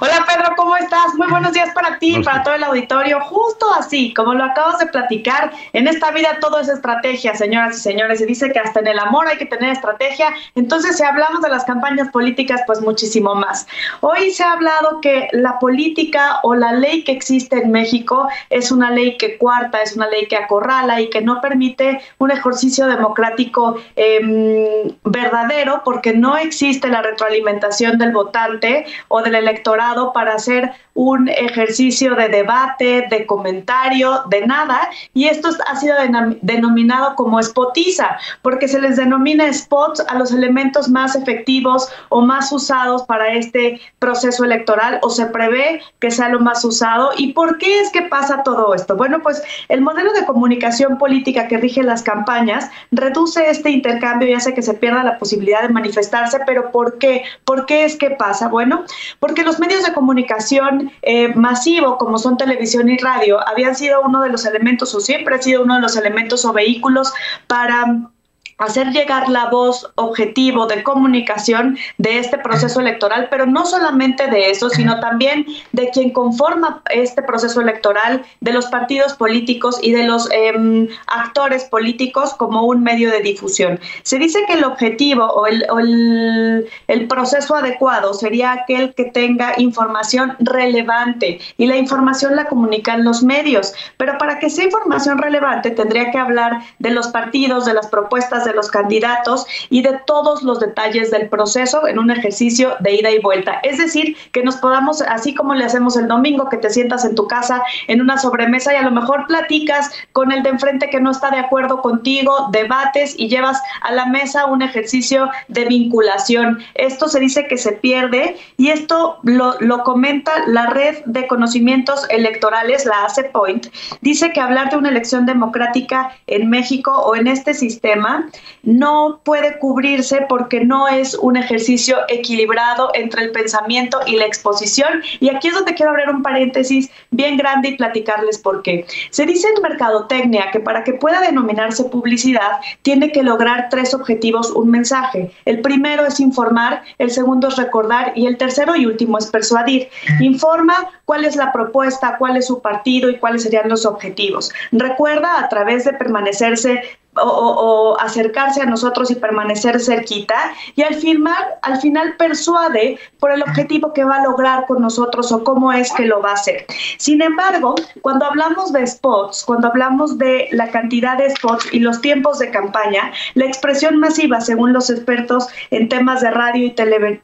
Hola 0.00 0.24
Pedro, 0.28 0.54
¿cómo 0.56 0.76
estás? 0.76 1.12
Muy 1.16 1.26
buenos 1.26 1.54
días 1.54 1.70
para 1.74 1.98
ti 1.98 2.18
y 2.18 2.22
para 2.22 2.44
todo 2.44 2.54
el 2.54 2.62
auditorio. 2.62 3.20
Justo 3.20 3.66
así, 3.76 4.14
como 4.14 4.32
lo 4.32 4.44
acabas 4.44 4.78
de 4.78 4.86
platicar, 4.86 5.50
en 5.72 5.88
esta 5.88 6.12
vida 6.12 6.38
todo 6.40 6.60
es 6.60 6.68
estrategia, 6.68 7.34
señoras 7.34 7.78
y 7.78 7.80
señores. 7.80 8.20
Se 8.20 8.26
dice 8.26 8.52
que 8.52 8.60
hasta 8.60 8.78
en 8.78 8.86
el 8.86 8.98
amor 9.00 9.26
hay 9.26 9.38
que 9.38 9.46
tener 9.46 9.70
estrategia. 9.70 10.32
Entonces, 10.54 10.98
si 10.98 11.02
hablamos 11.02 11.42
de 11.42 11.48
las 11.48 11.64
campañas 11.64 12.10
políticas, 12.12 12.60
pues 12.64 12.80
muchísimo 12.80 13.34
más. 13.34 13.66
Hoy 14.00 14.30
se 14.30 14.44
ha 14.44 14.52
hablado 14.52 15.00
que 15.00 15.30
la 15.32 15.58
política 15.58 16.38
o 16.44 16.54
la 16.54 16.74
ley 16.74 17.02
que 17.02 17.10
existe 17.10 17.56
en 17.56 17.72
México 17.72 18.28
es 18.50 18.70
una 18.70 18.92
ley 18.92 19.16
que 19.16 19.36
cuarta, 19.36 19.82
es 19.82 19.96
una 19.96 20.06
ley 20.06 20.28
que 20.28 20.36
acorrala 20.36 21.00
y 21.00 21.10
que 21.10 21.22
no 21.22 21.40
permite 21.40 22.00
un 22.18 22.30
ejercicio 22.30 22.86
democrático 22.86 23.80
em, 23.96 24.92
verdadero 25.02 25.82
porque 25.84 26.12
no 26.12 26.36
existe 26.36 26.86
la 26.86 27.02
retroalimentación 27.02 27.98
del 27.98 28.12
votante 28.12 28.86
o 29.08 29.22
del 29.22 29.34
electorado 29.34 29.87
para 30.12 30.34
hacer 30.34 30.72
un 30.94 31.28
ejercicio 31.28 32.14
de 32.16 32.28
debate, 32.28 33.06
de 33.08 33.24
comentario, 33.24 34.22
de 34.30 34.46
nada, 34.46 34.90
y 35.14 35.26
esto 35.26 35.48
ha 35.68 35.76
sido 35.76 35.94
denominado 36.42 37.14
como 37.14 37.40
spotiza, 37.40 38.18
porque 38.42 38.66
se 38.66 38.80
les 38.80 38.96
denomina 38.96 39.52
spots 39.52 40.00
a 40.08 40.18
los 40.18 40.32
elementos 40.32 40.88
más 40.88 41.14
efectivos 41.14 41.88
o 42.08 42.20
más 42.20 42.50
usados 42.50 43.04
para 43.04 43.32
este 43.32 43.80
proceso 44.00 44.44
electoral, 44.44 44.98
o 45.02 45.10
se 45.10 45.26
prevé 45.26 45.82
que 46.00 46.10
sea 46.10 46.28
lo 46.28 46.40
más 46.40 46.64
usado. 46.64 47.10
¿Y 47.16 47.32
por 47.32 47.58
qué 47.58 47.80
es 47.80 47.90
que 47.90 48.02
pasa 48.02 48.42
todo 48.42 48.74
esto? 48.74 48.96
Bueno, 48.96 49.20
pues 49.22 49.42
el 49.68 49.80
modelo 49.80 50.12
de 50.12 50.26
comunicación 50.26 50.98
política 50.98 51.46
que 51.46 51.58
rige 51.58 51.82
las 51.84 52.02
campañas 52.02 52.70
reduce 52.90 53.48
este 53.48 53.70
intercambio 53.70 54.28
y 54.28 54.34
hace 54.34 54.52
que 54.52 54.62
se 54.62 54.74
pierda 54.74 55.04
la 55.04 55.18
posibilidad 55.18 55.62
de 55.62 55.68
manifestarse, 55.68 56.40
pero 56.44 56.72
¿por 56.72 56.98
qué? 56.98 57.22
¿Por 57.44 57.66
qué 57.66 57.84
es 57.84 57.96
que 57.96 58.10
pasa? 58.10 58.48
Bueno, 58.48 58.84
porque 59.20 59.44
los 59.44 59.60
medios 59.60 59.77
de 59.84 59.92
comunicación 59.92 60.92
eh, 61.02 61.34
masivo, 61.34 61.98
como 61.98 62.18
son 62.18 62.36
televisión 62.36 62.88
y 62.88 62.96
radio, 62.98 63.38
habían 63.48 63.74
sido 63.74 64.00
uno 64.02 64.22
de 64.22 64.30
los 64.30 64.44
elementos 64.46 64.94
o 64.94 65.00
siempre 65.00 65.34
ha 65.34 65.42
sido 65.42 65.62
uno 65.62 65.76
de 65.76 65.80
los 65.80 65.96
elementos 65.96 66.44
o 66.44 66.52
vehículos 66.52 67.12
para 67.46 68.10
hacer 68.58 68.88
llegar 68.88 69.28
la 69.28 69.48
voz 69.50 69.88
objetivo 69.94 70.66
de 70.66 70.82
comunicación 70.82 71.78
de 71.96 72.18
este 72.18 72.38
proceso 72.38 72.80
electoral, 72.80 73.28
pero 73.30 73.46
no 73.46 73.64
solamente 73.64 74.26
de 74.26 74.50
eso, 74.50 74.68
sino 74.68 74.98
también 75.00 75.46
de 75.72 75.88
quien 75.90 76.10
conforma 76.10 76.82
este 76.90 77.22
proceso 77.22 77.60
electoral, 77.60 78.24
de 78.40 78.52
los 78.52 78.66
partidos 78.66 79.14
políticos 79.14 79.78
y 79.82 79.92
de 79.92 80.02
los 80.04 80.28
em, 80.32 80.88
actores 81.06 81.64
políticos 81.64 82.34
como 82.34 82.64
un 82.64 82.82
medio 82.82 83.10
de 83.10 83.20
difusión. 83.20 83.78
Se 84.02 84.18
dice 84.18 84.40
que 84.46 84.54
el 84.54 84.64
objetivo 84.64 85.24
o, 85.24 85.46
el, 85.46 86.68
el 86.88 87.06
proceso 87.06 87.54
adecuado 87.54 88.12
sería 88.14 88.52
aquel 88.52 88.94
que 88.94 89.04
tenga 89.04 89.54
información 89.58 90.36
relevante 90.40 91.40
y 91.56 91.66
la 91.66 91.76
información 91.76 92.34
la 92.34 92.46
comunican 92.46 93.04
los 93.04 93.22
medios, 93.22 93.72
pero 93.96 94.18
para 94.18 94.38
que 94.40 94.50
sea 94.50 94.64
información 94.64 95.18
relevante 95.18 95.70
tendría 95.70 96.10
que 96.10 96.18
hablar 96.18 96.60
de 96.78 96.90
los 96.90 97.08
partidos, 97.08 97.64
de 97.64 97.74
las 97.74 97.86
propuestas, 97.86 98.47
de 98.48 98.54
los 98.54 98.70
candidatos 98.70 99.46
y 99.70 99.82
de 99.82 100.00
todos 100.06 100.42
los 100.42 100.58
detalles 100.58 101.10
del 101.10 101.28
proceso 101.28 101.86
en 101.86 101.98
un 101.98 102.10
ejercicio 102.10 102.74
de 102.80 102.94
ida 102.94 103.10
y 103.10 103.20
vuelta. 103.20 103.60
Es 103.62 103.78
decir, 103.78 104.16
que 104.32 104.42
nos 104.42 104.56
podamos, 104.56 105.02
así 105.02 105.34
como 105.34 105.54
le 105.54 105.64
hacemos 105.64 105.96
el 105.96 106.08
domingo, 106.08 106.48
que 106.48 106.56
te 106.56 106.70
sientas 106.70 107.04
en 107.04 107.14
tu 107.14 107.28
casa 107.28 107.62
en 107.86 108.00
una 108.00 108.18
sobremesa 108.18 108.72
y 108.72 108.76
a 108.76 108.82
lo 108.82 108.90
mejor 108.90 109.26
platicas 109.26 109.90
con 110.12 110.32
el 110.32 110.42
de 110.42 110.50
enfrente 110.50 110.90
que 110.90 111.00
no 111.00 111.10
está 111.10 111.30
de 111.30 111.38
acuerdo 111.38 111.80
contigo, 111.82 112.48
debates 112.50 113.14
y 113.16 113.28
llevas 113.28 113.60
a 113.82 113.92
la 113.92 114.06
mesa 114.06 114.46
un 114.46 114.62
ejercicio 114.62 115.30
de 115.48 115.66
vinculación. 115.66 116.58
Esto 116.74 117.08
se 117.08 117.20
dice 117.20 117.46
que 117.46 117.58
se 117.58 117.72
pierde 117.72 118.36
y 118.56 118.70
esto 118.70 119.18
lo, 119.22 119.54
lo 119.60 119.82
comenta 119.84 120.32
la 120.46 120.66
red 120.66 120.98
de 121.04 121.26
conocimientos 121.26 122.06
electorales, 122.10 122.84
la 122.84 123.04
ACE 123.04 123.24
Point. 123.24 123.66
Dice 124.00 124.32
que 124.32 124.40
hablar 124.40 124.70
de 124.70 124.76
una 124.76 124.88
elección 124.88 125.26
democrática 125.26 126.10
en 126.26 126.48
México 126.48 126.92
o 126.92 127.14
en 127.16 127.26
este 127.26 127.54
sistema 127.54 128.28
no 128.62 129.20
puede 129.24 129.58
cubrirse 129.58 130.26
porque 130.28 130.64
no 130.64 130.88
es 130.88 131.14
un 131.14 131.36
ejercicio 131.36 131.96
equilibrado 132.08 132.90
entre 132.94 133.22
el 133.22 133.32
pensamiento 133.32 134.00
y 134.06 134.16
la 134.16 134.26
exposición. 134.26 135.02
Y 135.20 135.30
aquí 135.30 135.48
es 135.48 135.54
donde 135.54 135.74
quiero 135.74 135.90
abrir 135.90 136.08
un 136.08 136.22
paréntesis 136.22 136.90
bien 137.10 137.36
grande 137.36 137.70
y 137.70 137.76
platicarles 137.76 138.38
por 138.38 138.62
qué. 138.62 138.86
Se 139.10 139.26
dice 139.26 139.48
en 139.48 139.62
mercadotecnia 139.62 140.50
que 140.52 140.60
para 140.60 140.84
que 140.84 140.94
pueda 140.94 141.20
denominarse 141.20 141.84
publicidad 141.84 142.60
tiene 142.82 143.12
que 143.12 143.22
lograr 143.22 143.68
tres 143.70 143.94
objetivos 143.94 144.50
un 144.50 144.70
mensaje. 144.70 145.30
El 145.44 145.60
primero 145.60 146.06
es 146.06 146.20
informar, 146.20 146.82
el 146.98 147.10
segundo 147.10 147.48
es 147.48 147.56
recordar 147.56 148.12
y 148.14 148.26
el 148.26 148.36
tercero 148.36 148.76
y 148.76 148.86
último 148.86 149.18
es 149.18 149.26
persuadir. 149.26 149.88
Informa 150.20 150.90
cuál 151.04 151.24
es 151.24 151.36
la 151.36 151.52
propuesta, 151.52 152.16
cuál 152.18 152.36
es 152.36 152.46
su 152.46 152.60
partido 152.60 153.08
y 153.10 153.18
cuáles 153.18 153.42
serían 153.42 153.68
los 153.68 153.86
objetivos. 153.86 154.52
Recuerda 154.72 155.40
a 155.40 155.48
través 155.48 155.84
de 155.84 155.92
permanecerse 155.92 156.82
o, 157.20 157.96
acercarse 158.00 158.62
a 158.62 158.66
nosotros 158.66 159.10
y 159.10 159.14
permanecer 159.14 159.80
cerquita 159.80 160.52
y 160.76 160.82
al 160.82 160.94
final, 160.94 161.44
al 161.62 161.80
final 161.80 162.16
persuade 162.16 162.98
por 163.18 163.32
el 163.32 163.42
objetivo 163.42 163.92
que 163.92 164.04
va 164.04 164.16
a 164.16 164.24
lograr 164.24 164.66
con 164.66 164.82
nosotros 164.82 165.32
o 165.32 165.42
cómo 165.42 165.72
es 165.72 165.92
que 165.92 166.04
lo 166.04 166.20
va 166.20 166.30
a 166.30 166.34
hacer. 166.34 166.66
Sin 166.98 167.22
embargo, 167.22 167.74
cuando 168.02 168.26
hablamos 168.26 168.72
de 168.72 168.86
spots, 168.86 169.44
cuando 169.44 169.68
hablamos 169.68 170.18
de 170.18 170.48
la 170.52 170.70
cantidad 170.70 171.18
de 171.18 171.30
spots 171.30 171.68
y 171.72 171.80
los 171.80 172.00
tiempos 172.00 172.38
de 172.38 172.50
campaña, 172.50 173.12
la 173.34 173.46
expresión 173.46 173.98
masiva, 173.98 174.40
según 174.40 174.72
los 174.72 174.90
expertos 174.90 175.48
en 175.70 175.88
temas 175.88 176.20
de 176.20 176.30
radio 176.30 176.66
y 176.66 176.70
televisión, 176.70 177.20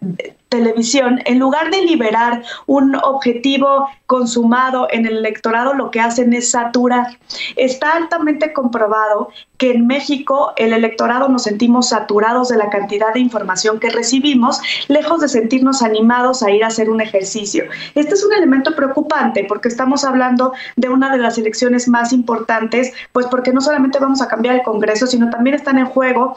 en 0.55 1.38
lugar 1.38 1.71
de 1.71 1.83
liberar 1.83 2.43
un 2.67 2.95
objetivo 2.97 3.88
consumado 4.07 4.87
en 4.90 5.07
el 5.07 5.19
electorado, 5.19 5.75
lo 5.75 5.90
que 5.90 6.01
hacen 6.01 6.33
es 6.33 6.51
saturar. 6.51 7.19
Está 7.57 7.97
altamente 7.97 8.53
comprobado 8.53 9.31
que 9.57 9.73
en 9.73 9.87
México 9.87 10.53
el 10.57 10.73
electorado 10.73 11.29
nos 11.29 11.45
sentimos 11.45 11.88
saturados 11.88 12.49
de 12.49 12.57
la 12.57 12.71
cantidad 12.71 13.14
de 13.14 13.21
información 13.21 13.81
que 13.81 13.90
recibimos, 13.90 14.61
lejos 14.88 15.21
de 15.21 15.29
sentirnos 15.29 15.83
animados 15.83 16.43
a 16.43 16.51
ir 16.51 16.64
a 16.64 16.69
hacer 16.69 16.90
un 16.90 17.01
ejercicio. 17.01 17.64
Este 17.95 18.14
es 18.14 18.25
un 18.25 18.33
elemento 18.33 18.75
preocupante 18.77 19.45
porque 19.49 19.69
estamos 19.69 20.05
hablando 20.05 20.53
de 20.77 20.88
una 20.88 21.11
de 21.11 21.19
las 21.19 21.38
elecciones 21.38 21.88
más 21.88 22.12
importantes, 22.12 22.93
pues 23.12 23.27
porque 23.27 23.53
no 23.53 23.61
solamente 23.61 23.99
vamos 23.99 24.21
a 24.21 24.29
cambiar 24.29 24.57
el 24.57 24.62
Congreso, 24.62 25.07
sino 25.07 25.31
también 25.31 25.57
están 25.57 25.79
en 25.79 25.87
juego 25.87 26.37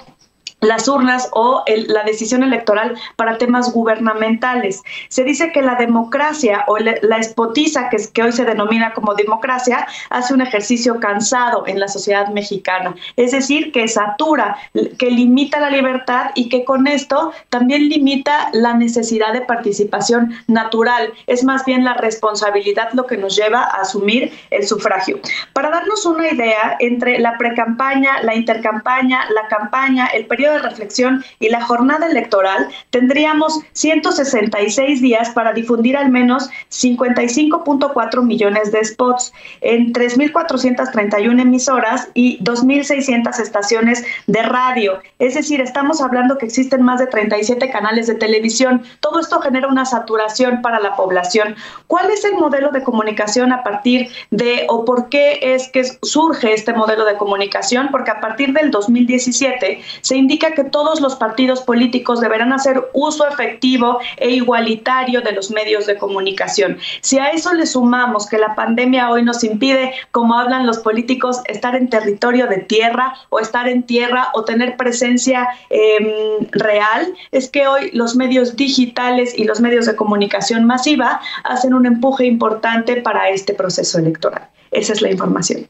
las 0.61 0.87
urnas 0.87 1.29
o 1.33 1.63
la 1.87 2.03
decisión 2.03 2.43
electoral 2.43 2.95
para 3.15 3.37
temas 3.37 3.71
gubernamentales. 3.71 4.81
Se 5.09 5.23
dice 5.23 5.51
que 5.51 5.61
la 5.61 5.75
democracia 5.75 6.63
o 6.67 6.77
la 6.79 7.17
espotiza, 7.17 7.89
que, 7.89 7.97
que 8.11 8.23
hoy 8.23 8.31
se 8.31 8.45
denomina 8.45 8.93
como 8.93 9.13
democracia, 9.13 9.87
hace 10.09 10.33
un 10.33 10.41
ejercicio 10.41 10.99
cansado 10.99 11.65
en 11.67 11.79
la 11.79 11.87
sociedad 11.87 12.29
mexicana. 12.29 12.95
Es 13.15 13.31
decir, 13.31 13.71
que 13.71 13.87
satura, 13.87 14.57
que 14.97 15.11
limita 15.11 15.59
la 15.59 15.69
libertad 15.69 16.31
y 16.35 16.49
que 16.49 16.65
con 16.65 16.87
esto 16.87 17.31
también 17.49 17.89
limita 17.89 18.49
la 18.53 18.73
necesidad 18.73 19.33
de 19.33 19.41
participación 19.41 20.33
natural. 20.47 21.13
Es 21.27 21.43
más 21.43 21.65
bien 21.65 21.83
la 21.83 21.93
responsabilidad 21.93 22.89
lo 22.93 23.05
que 23.05 23.17
nos 23.17 23.35
lleva 23.35 23.61
a 23.61 23.81
asumir 23.81 24.31
el 24.49 24.67
sufragio. 24.67 25.19
Para 25.53 25.69
darnos 25.69 26.05
una 26.05 26.29
idea, 26.29 26.77
entre 26.79 27.19
la 27.19 27.37
precampaña, 27.37 28.21
la 28.23 28.35
intercampaña, 28.35 29.29
la 29.31 29.47
campaña, 29.47 30.07
el 30.07 30.25
periodo 30.25 30.46
de 30.53 30.59
reflexión 30.59 31.23
y 31.39 31.49
la 31.49 31.61
jornada 31.61 32.07
electoral, 32.07 32.67
tendríamos 32.89 33.59
166 33.73 35.01
días 35.01 35.29
para 35.31 35.53
difundir 35.53 35.97
al 35.97 36.09
menos 36.09 36.49
55.4 36.71 38.23
millones 38.23 38.71
de 38.71 38.83
spots 38.83 39.33
en 39.61 39.93
3.431 39.93 41.41
emisoras 41.41 42.09
y 42.13 42.39
2.600 42.43 43.39
estaciones 43.39 44.03
de 44.27 44.41
radio. 44.43 44.99
Es 45.19 45.35
decir, 45.35 45.61
estamos 45.61 46.01
hablando 46.01 46.37
que 46.37 46.45
existen 46.45 46.81
más 46.83 46.99
de 46.99 47.07
37 47.07 47.69
canales 47.69 48.07
de 48.07 48.15
televisión. 48.15 48.83
Todo 48.99 49.19
esto 49.19 49.39
genera 49.39 49.67
una 49.67 49.85
saturación 49.85 50.61
para 50.61 50.79
la 50.79 50.95
población. 50.95 51.55
¿Cuál 51.87 52.11
es 52.11 52.23
el 52.25 52.33
modelo 52.33 52.71
de 52.71 52.83
comunicación 52.83 53.51
a 53.51 53.63
partir 53.63 54.09
de 54.31 54.65
o 54.69 54.85
por 54.85 55.09
qué 55.09 55.39
es 55.41 55.69
que 55.69 55.83
surge 56.03 56.53
este 56.53 56.73
modelo 56.73 57.05
de 57.05 57.17
comunicación? 57.17 57.89
Porque 57.91 58.11
a 58.11 58.19
partir 58.19 58.53
del 58.53 58.71
2017 58.71 59.81
se 60.01 60.15
indica 60.15 60.36
que 60.37 60.63
todos 60.63 61.01
los 61.01 61.15
partidos 61.15 61.61
políticos 61.61 62.21
deberán 62.21 62.53
hacer 62.53 62.89
uso 62.93 63.27
efectivo 63.27 63.99
e 64.17 64.31
igualitario 64.31 65.21
de 65.21 65.31
los 65.31 65.51
medios 65.51 65.85
de 65.85 65.97
comunicación. 65.97 66.77
Si 67.01 67.17
a 67.17 67.29
eso 67.29 67.53
le 67.53 67.65
sumamos 67.65 68.27
que 68.27 68.37
la 68.37 68.55
pandemia 68.55 69.09
hoy 69.09 69.23
nos 69.23 69.43
impide, 69.43 69.93
como 70.11 70.37
hablan 70.37 70.65
los 70.65 70.79
políticos, 70.79 71.41
estar 71.45 71.75
en 71.75 71.89
territorio 71.89 72.47
de 72.47 72.57
tierra 72.57 73.15
o 73.29 73.39
estar 73.39 73.67
en 73.67 73.83
tierra 73.83 74.29
o 74.33 74.43
tener 74.43 74.77
presencia 74.77 75.47
em, 75.69 76.47
real, 76.51 77.13
es 77.31 77.49
que 77.49 77.67
hoy 77.67 77.89
los 77.93 78.15
medios 78.15 78.55
digitales 78.55 79.33
y 79.37 79.43
los 79.43 79.59
medios 79.59 79.85
de 79.85 79.95
comunicación 79.95 80.65
masiva 80.65 81.21
hacen 81.43 81.73
un 81.73 81.85
empuje 81.85 82.25
importante 82.25 83.01
para 83.01 83.29
este 83.29 83.53
proceso 83.53 83.99
electoral. 83.99 84.47
Esa 84.71 84.93
es 84.93 85.01
la 85.01 85.11
información. 85.11 85.67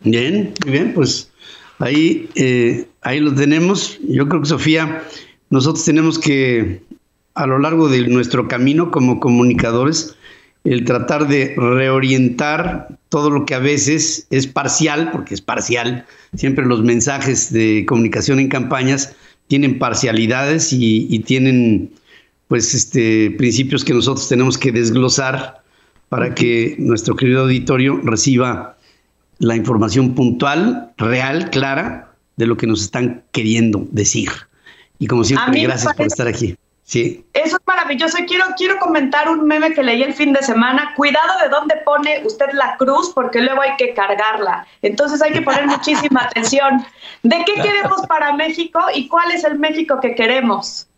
Bien, 0.00 0.54
muy 0.64 0.72
bien, 0.72 0.94
pues 0.94 1.27
Ahí, 1.78 2.28
eh, 2.34 2.86
ahí 3.02 3.20
lo 3.20 3.34
tenemos. 3.34 3.98
Yo 4.08 4.28
creo 4.28 4.42
que, 4.42 4.48
Sofía, 4.48 5.04
nosotros 5.50 5.84
tenemos 5.84 6.18
que 6.18 6.82
a 7.34 7.46
lo 7.46 7.58
largo 7.60 7.88
de 7.88 8.08
nuestro 8.08 8.48
camino 8.48 8.90
como 8.90 9.20
comunicadores, 9.20 10.16
el 10.64 10.84
tratar 10.84 11.28
de 11.28 11.54
reorientar 11.56 12.88
todo 13.10 13.30
lo 13.30 13.46
que 13.46 13.54
a 13.54 13.60
veces 13.60 14.26
es 14.30 14.48
parcial, 14.48 15.10
porque 15.12 15.34
es 15.34 15.40
parcial, 15.40 16.04
siempre 16.34 16.66
los 16.66 16.82
mensajes 16.82 17.52
de 17.52 17.84
comunicación 17.86 18.40
en 18.40 18.48
campañas 18.48 19.14
tienen 19.46 19.78
parcialidades 19.78 20.72
y, 20.72 21.18
tienen 21.20 21.90
pues 22.48 22.74
este 22.74 23.30
principios 23.32 23.84
que 23.84 23.94
nosotros 23.94 24.28
tenemos 24.28 24.58
que 24.58 24.72
desglosar 24.72 25.62
para 26.08 26.34
que 26.34 26.74
nuestro 26.78 27.14
querido 27.14 27.42
auditorio 27.42 28.00
reciba 28.02 28.77
la 29.38 29.56
información 29.56 30.14
puntual, 30.14 30.92
real, 30.96 31.50
clara 31.50 32.12
de 32.36 32.46
lo 32.46 32.56
que 32.56 32.66
nos 32.66 32.82
están 32.82 33.22
queriendo 33.32 33.86
decir. 33.90 34.30
Y 34.98 35.06
como 35.06 35.24
siempre, 35.24 35.62
gracias 35.62 35.94
por 35.94 36.06
estar 36.06 36.26
aquí. 36.26 36.56
Sí. 36.82 37.22
Eso 37.34 37.56
es 37.56 37.66
maravilloso. 37.66 38.16
Quiero, 38.26 38.46
quiero 38.56 38.78
comentar 38.78 39.28
un 39.28 39.46
meme 39.46 39.74
que 39.74 39.82
leí 39.82 40.02
el 40.02 40.14
fin 40.14 40.32
de 40.32 40.42
semana. 40.42 40.94
Cuidado 40.96 41.38
de 41.42 41.50
dónde 41.50 41.74
pone 41.84 42.22
usted 42.24 42.46
la 42.54 42.76
cruz, 42.78 43.12
porque 43.14 43.42
luego 43.42 43.60
hay 43.60 43.76
que 43.76 43.92
cargarla. 43.92 44.66
Entonces 44.80 45.20
hay 45.20 45.32
que 45.32 45.42
poner 45.42 45.66
muchísima 45.68 46.22
atención. 46.22 46.82
¿De 47.22 47.44
qué 47.44 47.60
queremos 47.60 48.06
para 48.08 48.32
México 48.32 48.80
y 48.94 49.06
cuál 49.06 49.30
es 49.32 49.44
el 49.44 49.58
México 49.58 49.98
que 50.00 50.14
queremos? 50.14 50.88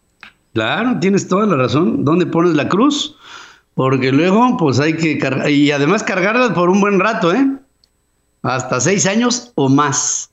Claro, 0.54 0.98
tienes 1.00 1.26
toda 1.26 1.46
la 1.46 1.56
razón. 1.56 2.04
¿Dónde 2.04 2.26
pones 2.26 2.54
la 2.54 2.68
cruz? 2.68 3.16
Porque 3.74 4.12
luego, 4.12 4.56
pues 4.58 4.78
hay 4.78 4.96
que 4.96 5.18
cargar, 5.18 5.50
y 5.50 5.72
además 5.72 6.04
cargarla 6.04 6.54
por 6.54 6.70
un 6.70 6.80
buen 6.80 7.00
rato, 7.00 7.32
¿eh? 7.34 7.46
Hasta 8.42 8.80
seis 8.80 9.06
años 9.06 9.52
o 9.54 9.68
más. 9.68 10.30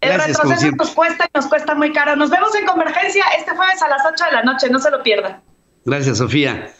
El 0.00 0.20
retroceso 0.20 0.70
nos 0.72 0.90
cuesta 0.90 1.24
y 1.24 1.38
nos 1.38 1.46
cuesta 1.46 1.74
muy 1.74 1.92
caro. 1.92 2.14
Nos 2.16 2.30
vemos 2.30 2.54
en 2.54 2.66
Convergencia 2.66 3.24
este 3.38 3.52
jueves 3.56 3.80
a 3.82 3.88
las 3.88 4.02
8 4.06 4.24
de 4.26 4.32
la 4.32 4.42
noche, 4.42 4.68
no 4.70 4.78
se 4.78 4.90
lo 4.90 5.02
pierdan. 5.02 5.42
Gracias, 5.84 6.18
Sofía. 6.18 6.72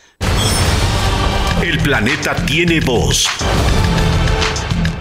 El 1.63 1.79
planeta 1.79 2.35
tiene 2.47 2.81
voz 2.81 3.27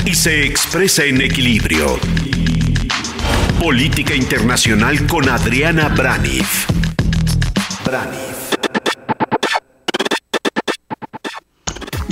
y 0.05 0.15
se 0.15 0.45
expresa 0.45 1.03
en 1.03 1.21
equilibrio. 1.21 1.99
Política 3.59 4.13
Internacional 4.13 5.05
con 5.07 5.27
Adriana 5.29 5.89
Braniff. 5.89 6.67
Braniff. 7.85 8.22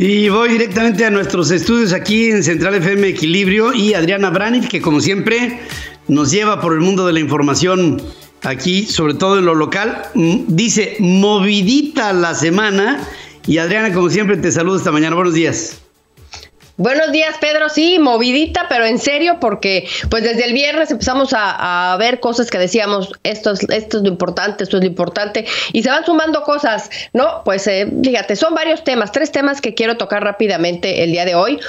Y 0.03 0.29
voy 0.29 0.49
directamente 0.49 1.05
a 1.05 1.11
nuestros 1.11 1.51
estudios 1.51 1.93
aquí 1.93 2.31
en 2.31 2.43
Central 2.43 2.73
FM 2.73 3.09
Equilibrio 3.09 3.71
y 3.71 3.93
Adriana 3.93 4.31
Braniff, 4.31 4.67
que 4.67 4.81
como 4.81 4.99
siempre 4.99 5.59
nos 6.07 6.31
lleva 6.31 6.59
por 6.59 6.73
el 6.73 6.79
mundo 6.79 7.05
de 7.05 7.13
la 7.13 7.19
información 7.19 8.01
aquí, 8.41 8.87
sobre 8.87 9.13
todo 9.13 9.37
en 9.37 9.45
lo 9.45 9.53
local. 9.53 10.01
Mm, 10.15 10.45
dice, 10.47 10.95
movidita 10.97 12.13
la 12.13 12.33
semana. 12.33 13.07
Y 13.45 13.59
Adriana, 13.59 13.93
como 13.93 14.09
siempre, 14.09 14.37
te 14.37 14.51
saludo 14.51 14.77
esta 14.77 14.91
mañana. 14.91 15.15
Buenos 15.15 15.35
días. 15.35 15.83
Buenos 16.81 17.11
días, 17.11 17.35
Pedro. 17.39 17.69
Sí, 17.69 17.99
movidita, 17.99 18.65
pero 18.67 18.85
en 18.85 18.97
serio, 18.97 19.37
porque 19.39 19.87
pues 20.09 20.23
desde 20.23 20.45
el 20.45 20.53
viernes 20.53 20.89
empezamos 20.89 21.29
a, 21.31 21.95
ver 21.99 22.19
cosas 22.19 22.49
que 22.49 22.57
decíamos, 22.57 23.11
esto 23.21 23.51
es, 23.51 23.69
esto 23.69 23.97
es 23.97 24.03
lo 24.03 24.09
importante, 24.09 24.63
esto 24.63 24.77
es 24.77 24.83
lo 24.83 24.89
importante, 24.89 25.45
y 25.73 25.83
se 25.83 25.89
van 25.91 26.03
sumando 26.03 26.41
cosas, 26.41 26.89
¿no? 27.13 27.43
Pues 27.45 27.67
eh, 27.67 27.87
fíjate, 28.03 28.35
son 28.35 28.55
varios 28.55 28.83
temas, 28.83 29.11
tres 29.11 29.31
temas 29.31 29.61
que 29.61 29.75
quiero 29.75 29.97
tocar 29.97 30.23
rápidamente 30.23 31.03
el 31.03 31.11
día 31.11 31.23
de 31.23 31.35
hoy. 31.35 31.59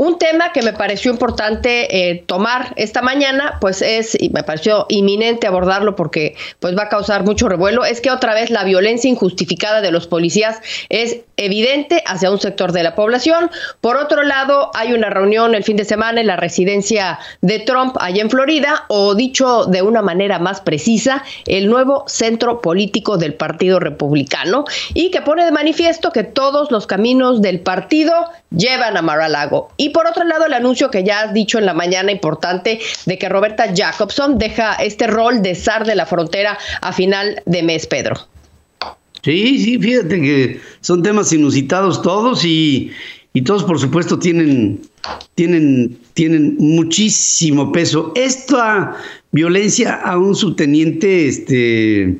Un 0.00 0.16
tema 0.16 0.50
que 0.54 0.62
me 0.62 0.72
pareció 0.72 1.10
importante 1.10 2.08
eh, 2.08 2.24
tomar 2.24 2.72
esta 2.76 3.02
mañana, 3.02 3.58
pues 3.60 3.82
es, 3.82 4.16
y 4.18 4.30
me 4.30 4.42
pareció 4.42 4.86
inminente 4.88 5.46
abordarlo 5.46 5.94
porque 5.94 6.36
pues 6.58 6.74
va 6.74 6.84
a 6.84 6.88
causar 6.88 7.22
mucho 7.22 7.50
revuelo, 7.50 7.84
es 7.84 8.00
que 8.00 8.10
otra 8.10 8.32
vez 8.32 8.48
la 8.48 8.64
violencia 8.64 9.10
injustificada 9.10 9.82
de 9.82 9.90
los 9.90 10.06
policías 10.06 10.58
es 10.88 11.18
evidente 11.36 12.02
hacia 12.06 12.30
un 12.30 12.40
sector 12.40 12.72
de 12.72 12.82
la 12.82 12.94
población. 12.94 13.50
Por 13.82 13.98
otro 13.98 14.22
lado, 14.22 14.70
hay 14.72 14.94
una 14.94 15.10
reunión 15.10 15.54
el 15.54 15.64
fin 15.64 15.76
de 15.76 15.84
semana 15.84 16.22
en 16.22 16.28
la 16.28 16.36
residencia 16.36 17.18
de 17.42 17.58
Trump 17.58 17.94
allá 18.00 18.22
en 18.22 18.30
Florida, 18.30 18.86
o 18.88 19.14
dicho 19.14 19.66
de 19.66 19.82
una 19.82 20.00
manera 20.00 20.38
más 20.38 20.62
precisa, 20.62 21.24
el 21.44 21.68
nuevo 21.68 22.04
centro 22.06 22.62
político 22.62 23.18
del 23.18 23.34
Partido 23.34 23.78
Republicano, 23.78 24.64
y 24.94 25.10
que 25.10 25.20
pone 25.20 25.44
de 25.44 25.52
manifiesto 25.52 26.10
que 26.10 26.24
todos 26.24 26.70
los 26.70 26.86
caminos 26.86 27.42
del 27.42 27.60
partido 27.60 28.14
llevan 28.50 28.96
a 28.96 29.02
Mar-a-Lago. 29.02 29.68
Por 29.90 30.06
otro 30.06 30.24
lado, 30.24 30.46
el 30.46 30.54
anuncio 30.54 30.90
que 30.90 31.04
ya 31.04 31.22
has 31.22 31.34
dicho 31.34 31.58
en 31.58 31.66
la 31.66 31.74
mañana 31.74 32.12
importante 32.12 32.80
de 33.06 33.18
que 33.18 33.28
Roberta 33.28 33.72
Jacobson 33.74 34.38
deja 34.38 34.74
este 34.74 35.06
rol 35.06 35.42
de 35.42 35.54
zar 35.54 35.86
de 35.86 35.94
la 35.94 36.06
frontera 36.06 36.58
a 36.80 36.92
final 36.92 37.42
de 37.46 37.62
mes, 37.62 37.86
Pedro. 37.86 38.16
Sí, 39.22 39.58
sí, 39.58 39.78
fíjate 39.78 40.20
que 40.20 40.60
son 40.80 41.02
temas 41.02 41.32
inusitados 41.32 42.00
todos 42.00 42.44
y, 42.44 42.90
todos 43.44 43.64
por 43.64 43.78
supuesto 43.78 44.18
tienen, 44.18 44.80
tienen, 45.34 45.98
tienen 46.14 46.56
muchísimo 46.58 47.70
peso. 47.70 48.12
Esta 48.14 48.96
violencia 49.30 49.94
a 49.94 50.16
un 50.16 50.34
subteniente, 50.34 51.28
este, 51.28 52.16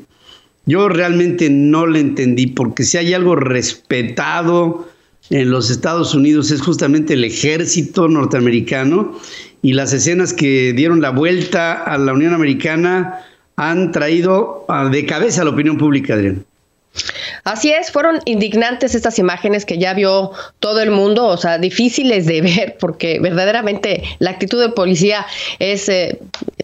yo 0.67 0.89
realmente 0.89 1.49
no 1.49 1.87
le 1.87 2.01
entendí, 2.01 2.49
porque 2.49 2.85
si 2.85 2.99
hay 2.99 3.15
algo 3.15 3.35
respetado, 3.35 4.90
en 5.31 5.51
los 5.51 5.71
Estados 5.71 6.15
Unidos 6.15 6.51
es 6.51 6.61
justamente 6.61 7.15
el 7.15 7.25
ejército 7.25 8.09
norteamericano 8.09 9.17
y 9.63 9.73
las 9.73 9.93
escenas 9.93 10.33
que 10.33 10.73
dieron 10.73 11.01
la 11.01 11.11
vuelta 11.11 11.73
a 11.73 11.97
la 11.99 12.13
Unión 12.13 12.35
Americana 12.35 13.21
han 13.57 13.93
traído 13.93 14.67
de 14.91 15.07
cabeza 15.07 15.43
a 15.43 15.45
la 15.45 15.51
opinión 15.51 15.79
pública, 15.79 16.15
Adrián. 16.15 16.45
Así 17.45 17.73
es, 17.73 17.91
fueron 17.91 18.21
indignantes 18.25 18.95
estas 18.95 19.19
imágenes 19.19 19.65
que 19.65 19.79
ya 19.79 19.95
vio 19.95 20.33
todo 20.59 20.81
el 20.81 20.91
mundo, 20.91 21.27
o 21.27 21.37
sea, 21.37 21.59
difíciles 21.59 22.27
de 22.27 22.41
ver 22.43 22.77
porque 22.79 23.19
verdaderamente 23.21 24.03
la 24.19 24.31
actitud 24.31 24.61
de 24.61 24.71
policía 24.71 25.27
es 25.59 25.89
eh, 25.89 26.19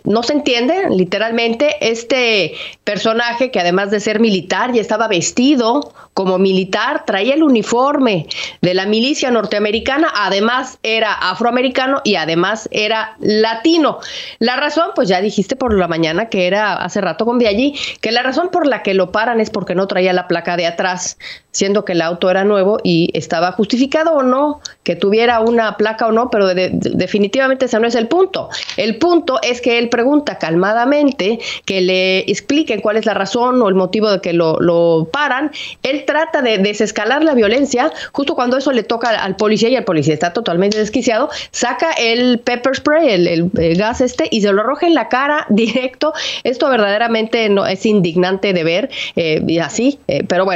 no 0.06 0.22
se 0.22 0.34
entiende, 0.34 0.88
literalmente, 0.90 1.76
este 1.80 2.54
personaje 2.84 3.50
que 3.50 3.60
además 3.60 3.90
de 3.90 4.00
ser 4.00 4.20
militar 4.20 4.72
ya 4.72 4.80
estaba 4.80 5.08
vestido 5.08 5.92
como 6.14 6.38
militar, 6.38 7.04
traía 7.04 7.34
el 7.34 7.42
uniforme 7.42 8.26
de 8.62 8.72
la 8.72 8.86
milicia 8.86 9.30
norteamericana, 9.30 10.10
además 10.14 10.78
era 10.82 11.12
afroamericano 11.12 12.00
y 12.04 12.14
además 12.14 12.70
era 12.72 13.16
latino. 13.20 13.98
La 14.38 14.56
razón, 14.56 14.92
pues 14.94 15.08
ya 15.08 15.20
dijiste 15.20 15.56
por 15.56 15.76
la 15.76 15.88
mañana 15.88 16.30
que 16.30 16.46
era 16.46 16.72
hace 16.72 17.02
rato 17.02 17.26
con 17.26 17.38
de 17.38 17.48
allí, 17.48 17.74
que 18.00 18.12
la 18.12 18.22
razón 18.22 18.48
por 18.50 18.66
la 18.66 18.82
que 18.82 18.94
lo 18.94 19.12
paran 19.12 19.40
es 19.40 19.50
porque 19.50 19.74
no 19.74 19.86
traía 19.88 20.14
la 20.14 20.26
placa 20.26 20.56
de 20.56 20.65
atrás, 20.66 21.18
siendo 21.56 21.84
que 21.84 21.92
el 21.92 22.02
auto 22.02 22.30
era 22.30 22.44
nuevo 22.44 22.78
y 22.84 23.10
estaba 23.14 23.52
justificado 23.52 24.12
o 24.12 24.22
no 24.22 24.60
que 24.82 24.94
tuviera 24.94 25.40
una 25.40 25.76
placa 25.76 26.06
o 26.06 26.12
no, 26.12 26.30
pero 26.30 26.48
definitivamente 26.54 27.64
ese 27.64 27.80
no 27.80 27.88
es 27.88 27.94
el 27.94 28.08
punto. 28.08 28.50
El 28.76 28.98
punto 28.98 29.40
es 29.42 29.60
que 29.60 29.78
él 29.78 29.88
pregunta 29.88 30.38
calmadamente 30.38 31.40
que 31.64 31.80
le 31.80 32.18
expliquen 32.30 32.80
cuál 32.80 32.96
es 32.96 33.06
la 33.06 33.14
razón 33.14 33.60
o 33.62 33.68
el 33.68 33.74
motivo 33.74 34.10
de 34.10 34.20
que 34.20 34.32
lo, 34.32 35.08
paran. 35.10 35.50
Él 35.82 36.04
trata 36.06 36.42
de 36.42 36.58
desescalar 36.58 37.24
la 37.24 37.34
violencia, 37.34 37.90
justo 38.12 38.34
cuando 38.34 38.56
eso 38.56 38.70
le 38.72 38.82
toca 38.82 39.08
al, 39.08 39.36
policía 39.36 39.68
y 39.68 39.76
el 39.76 39.84
policía 39.84 40.14
está 40.14 40.32
totalmente 40.32 40.78
desquiciado, 40.78 41.30
saca 41.50 41.92
el 41.92 42.38
pepper 42.38 42.76
spray, 42.76 43.08
el, 43.08 43.50
gas 43.76 44.00
este, 44.00 44.28
y 44.30 44.42
se 44.42 44.52
lo 44.52 44.60
arroja 44.60 44.86
en 44.86 44.94
la 44.94 45.08
cara 45.08 45.46
directo. 45.48 46.12
Esto 46.44 46.68
verdaderamente 46.68 47.48
no 47.48 47.66
es 47.66 47.84
indignante 47.86 48.52
de 48.52 48.64
ver, 48.64 48.90
eh, 49.16 49.60
así, 49.60 49.98
eh, 50.06 50.22
pero 50.28 50.44
bueno. 50.44 50.55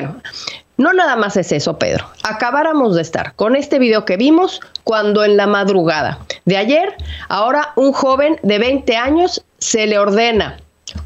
No 0.81 0.95
nada 0.95 1.15
más 1.17 1.37
es 1.37 1.53
eso, 1.53 1.79
Pedro. 1.79 2.07
Acabáramos 2.23 2.95
de 2.95 3.03
estar 3.03 3.35
con 3.35 3.55
este 3.55 3.79
video 3.79 4.07
que 4.07 4.17
vimos 4.17 4.61
cuando 4.83 5.25
en 5.25 5.37
la 5.37 5.47
madrugada 5.47 6.21
de 6.47 6.57
ayer, 6.57 6.95
ahora 7.29 7.73
un 7.77 7.93
joven 7.93 8.39
de 8.43 8.59
20 8.59 8.97
años 8.97 9.45
se 9.59 9.87
le 9.87 9.99
ordena 9.99 10.57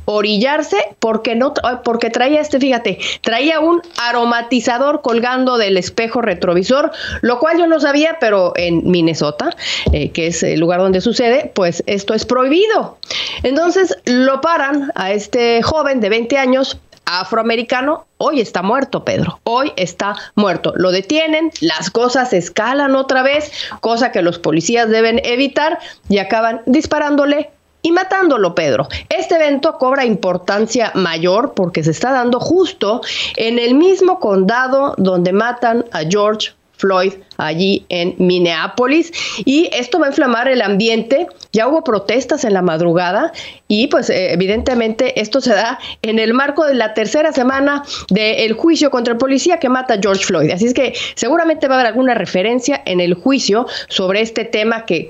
orillarse 0.04 0.76
porque 0.98 1.34
no 1.34 1.54
porque 1.82 2.10
traía 2.10 2.40
este 2.40 2.58
fíjate 2.58 2.98
traía 3.20 3.60
un 3.60 3.82
aromatizador 3.98 5.02
colgando 5.02 5.58
del 5.58 5.76
espejo 5.76 6.22
retrovisor 6.22 6.90
lo 7.20 7.38
cual 7.38 7.58
yo 7.58 7.66
no 7.66 7.80
sabía 7.80 8.16
pero 8.20 8.52
en 8.56 8.90
Minnesota 8.90 9.54
eh, 9.92 10.10
que 10.10 10.28
es 10.28 10.42
el 10.42 10.60
lugar 10.60 10.80
donde 10.80 11.00
sucede 11.00 11.50
pues 11.54 11.82
esto 11.86 12.14
es 12.14 12.24
prohibido 12.24 12.98
entonces 13.42 13.96
lo 14.04 14.40
paran 14.40 14.90
a 14.94 15.12
este 15.12 15.62
joven 15.62 16.00
de 16.00 16.08
20 16.08 16.38
años 16.38 16.78
afroamericano, 17.06 18.06
hoy 18.18 18.40
está 18.40 18.62
muerto, 18.62 19.04
Pedro. 19.04 19.40
Hoy 19.44 19.72
está 19.76 20.16
muerto. 20.34 20.72
Lo 20.76 20.90
detienen, 20.90 21.50
las 21.60 21.90
cosas 21.90 22.32
escalan 22.32 22.96
otra 22.96 23.22
vez, 23.22 23.52
cosa 23.80 24.12
que 24.12 24.22
los 24.22 24.38
policías 24.38 24.88
deben 24.88 25.20
evitar 25.24 25.78
y 26.08 26.18
acaban 26.18 26.62
disparándole 26.66 27.50
y 27.82 27.92
matándolo, 27.92 28.54
Pedro. 28.54 28.88
Este 29.10 29.34
evento 29.34 29.76
cobra 29.78 30.06
importancia 30.06 30.90
mayor 30.94 31.52
porque 31.52 31.84
se 31.84 31.90
está 31.90 32.12
dando 32.12 32.40
justo 32.40 33.02
en 33.36 33.58
el 33.58 33.74
mismo 33.74 34.20
condado 34.20 34.94
donde 34.96 35.34
matan 35.34 35.84
a 35.92 36.00
George 36.00 36.52
Floyd 36.78 37.12
allí 37.36 37.84
en 37.88 38.14
Minneapolis 38.18 39.12
y 39.44 39.68
esto 39.72 39.98
va 39.98 40.06
a 40.06 40.08
inflamar 40.10 40.48
el 40.48 40.62
ambiente. 40.62 41.26
Ya 41.52 41.68
hubo 41.68 41.84
protestas 41.84 42.44
en 42.44 42.54
la 42.54 42.62
madrugada 42.62 43.32
y 43.68 43.86
pues 43.88 44.10
eh, 44.10 44.32
evidentemente 44.32 45.20
esto 45.20 45.40
se 45.40 45.54
da 45.54 45.78
en 46.02 46.18
el 46.18 46.34
marco 46.34 46.64
de 46.64 46.74
la 46.74 46.94
tercera 46.94 47.32
semana 47.32 47.82
del 48.10 48.52
juicio 48.54 48.90
contra 48.90 49.12
el 49.12 49.18
policía 49.18 49.58
que 49.58 49.68
mata 49.68 49.94
a 49.94 49.98
George 50.00 50.24
Floyd. 50.24 50.50
Así 50.50 50.66
es 50.66 50.74
que 50.74 50.94
seguramente 51.14 51.68
va 51.68 51.74
a 51.74 51.78
haber 51.78 51.88
alguna 51.88 52.14
referencia 52.14 52.82
en 52.84 53.00
el 53.00 53.14
juicio 53.14 53.66
sobre 53.88 54.20
este 54.20 54.44
tema 54.44 54.84
que, 54.84 55.04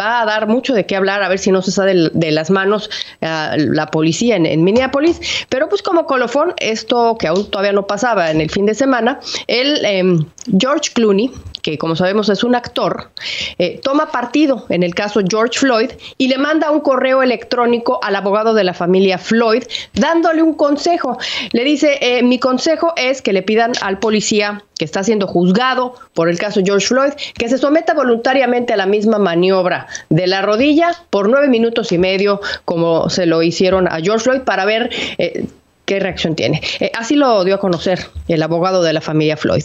va 0.00 0.22
a 0.22 0.26
dar 0.26 0.46
mucho 0.46 0.74
de 0.74 0.86
qué 0.86 0.96
hablar, 0.96 1.22
a 1.22 1.28
ver 1.28 1.38
si 1.38 1.50
no 1.50 1.62
se 1.62 1.72
sale 1.72 2.10
de, 2.12 2.30
las 2.30 2.50
manos 2.50 2.90
ah, 3.22 3.54
la 3.56 3.86
policía 3.86 4.36
en, 4.36 4.64
Minneapolis. 4.64 5.20
Pero 5.48 5.68
pues 5.68 5.82
como 5.82 6.06
colofón, 6.06 6.54
esto 6.58 7.16
que 7.18 7.26
aún 7.26 7.50
todavía 7.50 7.72
no 7.72 7.86
pasaba 7.86 8.30
en 8.30 8.40
el 8.40 8.50
fin 8.50 8.66
de 8.66 8.74
semana, 8.74 9.20
el 9.46 9.84
em, 9.84 10.26
George 10.58 10.90
Clooney, 10.94 11.30
que 11.66 11.78
como 11.78 11.96
sabemos 11.96 12.28
es 12.28 12.44
un 12.44 12.54
actor, 12.54 13.10
eh, 13.58 13.80
toma 13.82 14.12
partido 14.12 14.66
en 14.68 14.84
el 14.84 14.94
caso 14.94 15.20
George 15.28 15.58
Floyd 15.58 15.90
y 16.16 16.28
le 16.28 16.38
manda 16.38 16.70
un 16.70 16.78
correo 16.78 17.24
electrónico 17.24 17.98
al 18.04 18.14
abogado 18.14 18.54
de 18.54 18.62
la 18.62 18.72
familia 18.72 19.18
Floyd 19.18 19.64
dándole 19.94 20.42
un 20.42 20.54
consejo. 20.54 21.18
Le 21.50 21.64
dice, 21.64 21.98
eh, 22.00 22.22
mi 22.22 22.38
consejo 22.38 22.92
es 22.96 23.20
que 23.20 23.32
le 23.32 23.42
pidan 23.42 23.72
al 23.82 23.98
policía 23.98 24.62
que 24.78 24.84
está 24.84 25.02
siendo 25.02 25.26
juzgado 25.26 25.94
por 26.14 26.28
el 26.28 26.38
caso 26.38 26.60
George 26.64 26.86
Floyd, 26.86 27.12
que 27.36 27.48
se 27.48 27.58
someta 27.58 27.94
voluntariamente 27.94 28.72
a 28.72 28.76
la 28.76 28.86
misma 28.86 29.18
maniobra 29.18 29.88
de 30.08 30.28
la 30.28 30.42
rodilla 30.42 30.94
por 31.10 31.28
nueve 31.28 31.48
minutos 31.48 31.90
y 31.90 31.98
medio, 31.98 32.40
como 32.64 33.10
se 33.10 33.26
lo 33.26 33.42
hicieron 33.42 33.88
a 33.88 33.98
George 34.00 34.22
Floyd, 34.22 34.42
para 34.42 34.64
ver 34.66 34.90
eh, 35.18 35.46
qué 35.84 35.98
reacción 35.98 36.36
tiene. 36.36 36.60
así 36.96 37.16
lo 37.16 37.42
dio 37.42 37.56
a 37.56 37.58
conocer 37.58 38.06
el 38.28 38.40
abogado 38.44 38.84
de 38.84 38.92
la 38.92 39.00
familia 39.00 39.36
Floyd. 39.36 39.64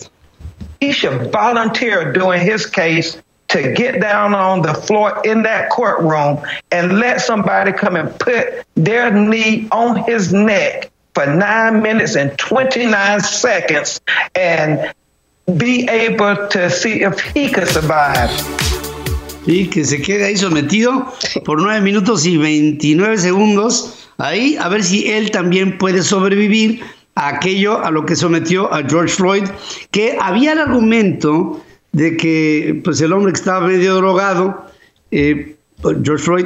He 0.80 0.92
should 0.92 1.32
volunteer 1.32 2.12
during 2.14 2.42
his 2.42 2.66
case 2.66 3.22
to 3.50 3.74
get 3.74 4.00
down 4.00 4.34
on 4.34 4.62
the 4.62 4.74
floor 4.74 5.22
in 5.26 5.44
that 5.44 5.70
courtroom 5.70 6.40
and 6.72 7.00
let 7.00 7.20
somebody 7.20 7.74
come 7.74 7.98
and 7.98 8.18
put 8.20 8.64
their 8.76 9.12
knee 9.12 9.68
on 9.72 9.98
his 10.06 10.32
neck 10.32 10.90
for 11.14 11.26
nine 11.26 11.82
minutes 11.82 12.16
and 12.16 12.38
29 12.38 13.20
seconds 13.20 14.00
and 14.36 14.94
be 15.58 15.88
able 15.90 16.48
to 16.48 16.70
see 16.70 17.04
if 17.04 17.20
he 17.20 17.50
could 17.52 17.68
survive. 17.68 18.30
Y 19.46 19.68
que 19.70 19.84
se 19.84 20.02
quede 20.02 20.26
ahí 20.26 20.38
sometido 20.38 21.12
por 21.44 21.60
nueve 21.60 21.82
minutos 21.82 22.26
y 22.26 22.38
29 22.38 23.18
segundos. 23.18 24.08
Ahí, 24.18 24.56
a 24.58 24.70
ver 24.70 24.84
si 24.84 25.12
él 25.12 25.32
también 25.32 25.78
puede 25.78 26.04
sobrevivir 26.04 26.82
aquello 27.16 27.84
a 27.84 27.92
lo 27.92 28.06
que 28.06 28.16
sometió 28.16 28.74
a 28.74 28.84
George 28.88 29.16
Floyd, 29.16 29.44
que 29.92 30.18
había 30.20 30.54
el 30.54 30.60
argumento 30.60 31.62
de 31.92 32.18
que 32.18 32.82
pues 32.84 33.02
el 33.02 33.14
hombre 33.14 33.34
que 33.34 33.40
estaba 33.40 33.68
medio 33.68 33.96
drogado, 33.96 34.66
eh, 35.12 35.56
George 36.04 36.24
Floyd, 36.24 36.46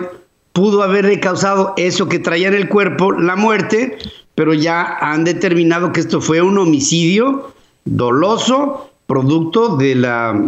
pudo 0.54 0.84
haberle 0.84 1.20
causado 1.20 1.74
eso 1.78 2.08
que 2.08 2.20
traía 2.20 2.48
en 2.48 2.54
el 2.54 2.70
cuerpo, 2.70 3.12
la 3.12 3.36
muerte, 3.36 3.98
pero 4.36 4.54
ya 4.54 4.98
han 5.00 5.24
determinado 5.24 5.92
que 5.92 6.00
esto 6.00 6.22
fue 6.22 6.42
un 6.42 6.58
homicidio 6.58 7.54
doloso, 7.84 8.90
producto 9.06 9.76
de 9.78 9.96
la, 9.96 10.42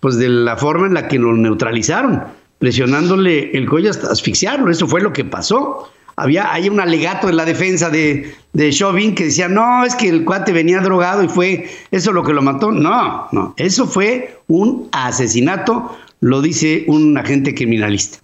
pues 0.00 0.16
de 0.16 0.28
la 0.28 0.56
forma 0.56 0.86
en 0.86 0.94
la 0.94 1.06
que 1.06 1.18
lo 1.18 1.34
neutralizaron, 1.34 2.22
presionándole 2.58 3.56
el 3.56 3.68
cuello 3.68 3.90
hasta 3.90 4.10
asfixiarlo. 4.10 4.70
Eso 4.70 4.88
fue 4.88 5.00
lo 5.00 5.12
que 5.12 5.24
pasó 5.24 5.88
había 6.22 6.52
hay 6.52 6.68
un 6.68 6.80
alegato 6.80 7.28
en 7.28 7.36
la 7.36 7.44
defensa 7.44 7.90
de, 7.90 8.34
de 8.52 8.70
Chauvin 8.70 9.14
que 9.14 9.24
decía, 9.24 9.48
no, 9.48 9.84
es 9.84 9.94
que 9.94 10.08
el 10.08 10.24
cuate 10.24 10.52
venía 10.52 10.80
drogado 10.80 11.22
y 11.24 11.28
fue 11.28 11.68
eso 11.90 12.12
lo 12.12 12.22
que 12.22 12.32
lo 12.32 12.42
mató. 12.42 12.70
No, 12.70 13.28
no, 13.32 13.54
eso 13.56 13.86
fue 13.86 14.38
un 14.46 14.88
asesinato, 14.92 15.96
lo 16.20 16.40
dice 16.40 16.84
un 16.86 17.18
agente 17.18 17.54
criminalista. 17.54 18.18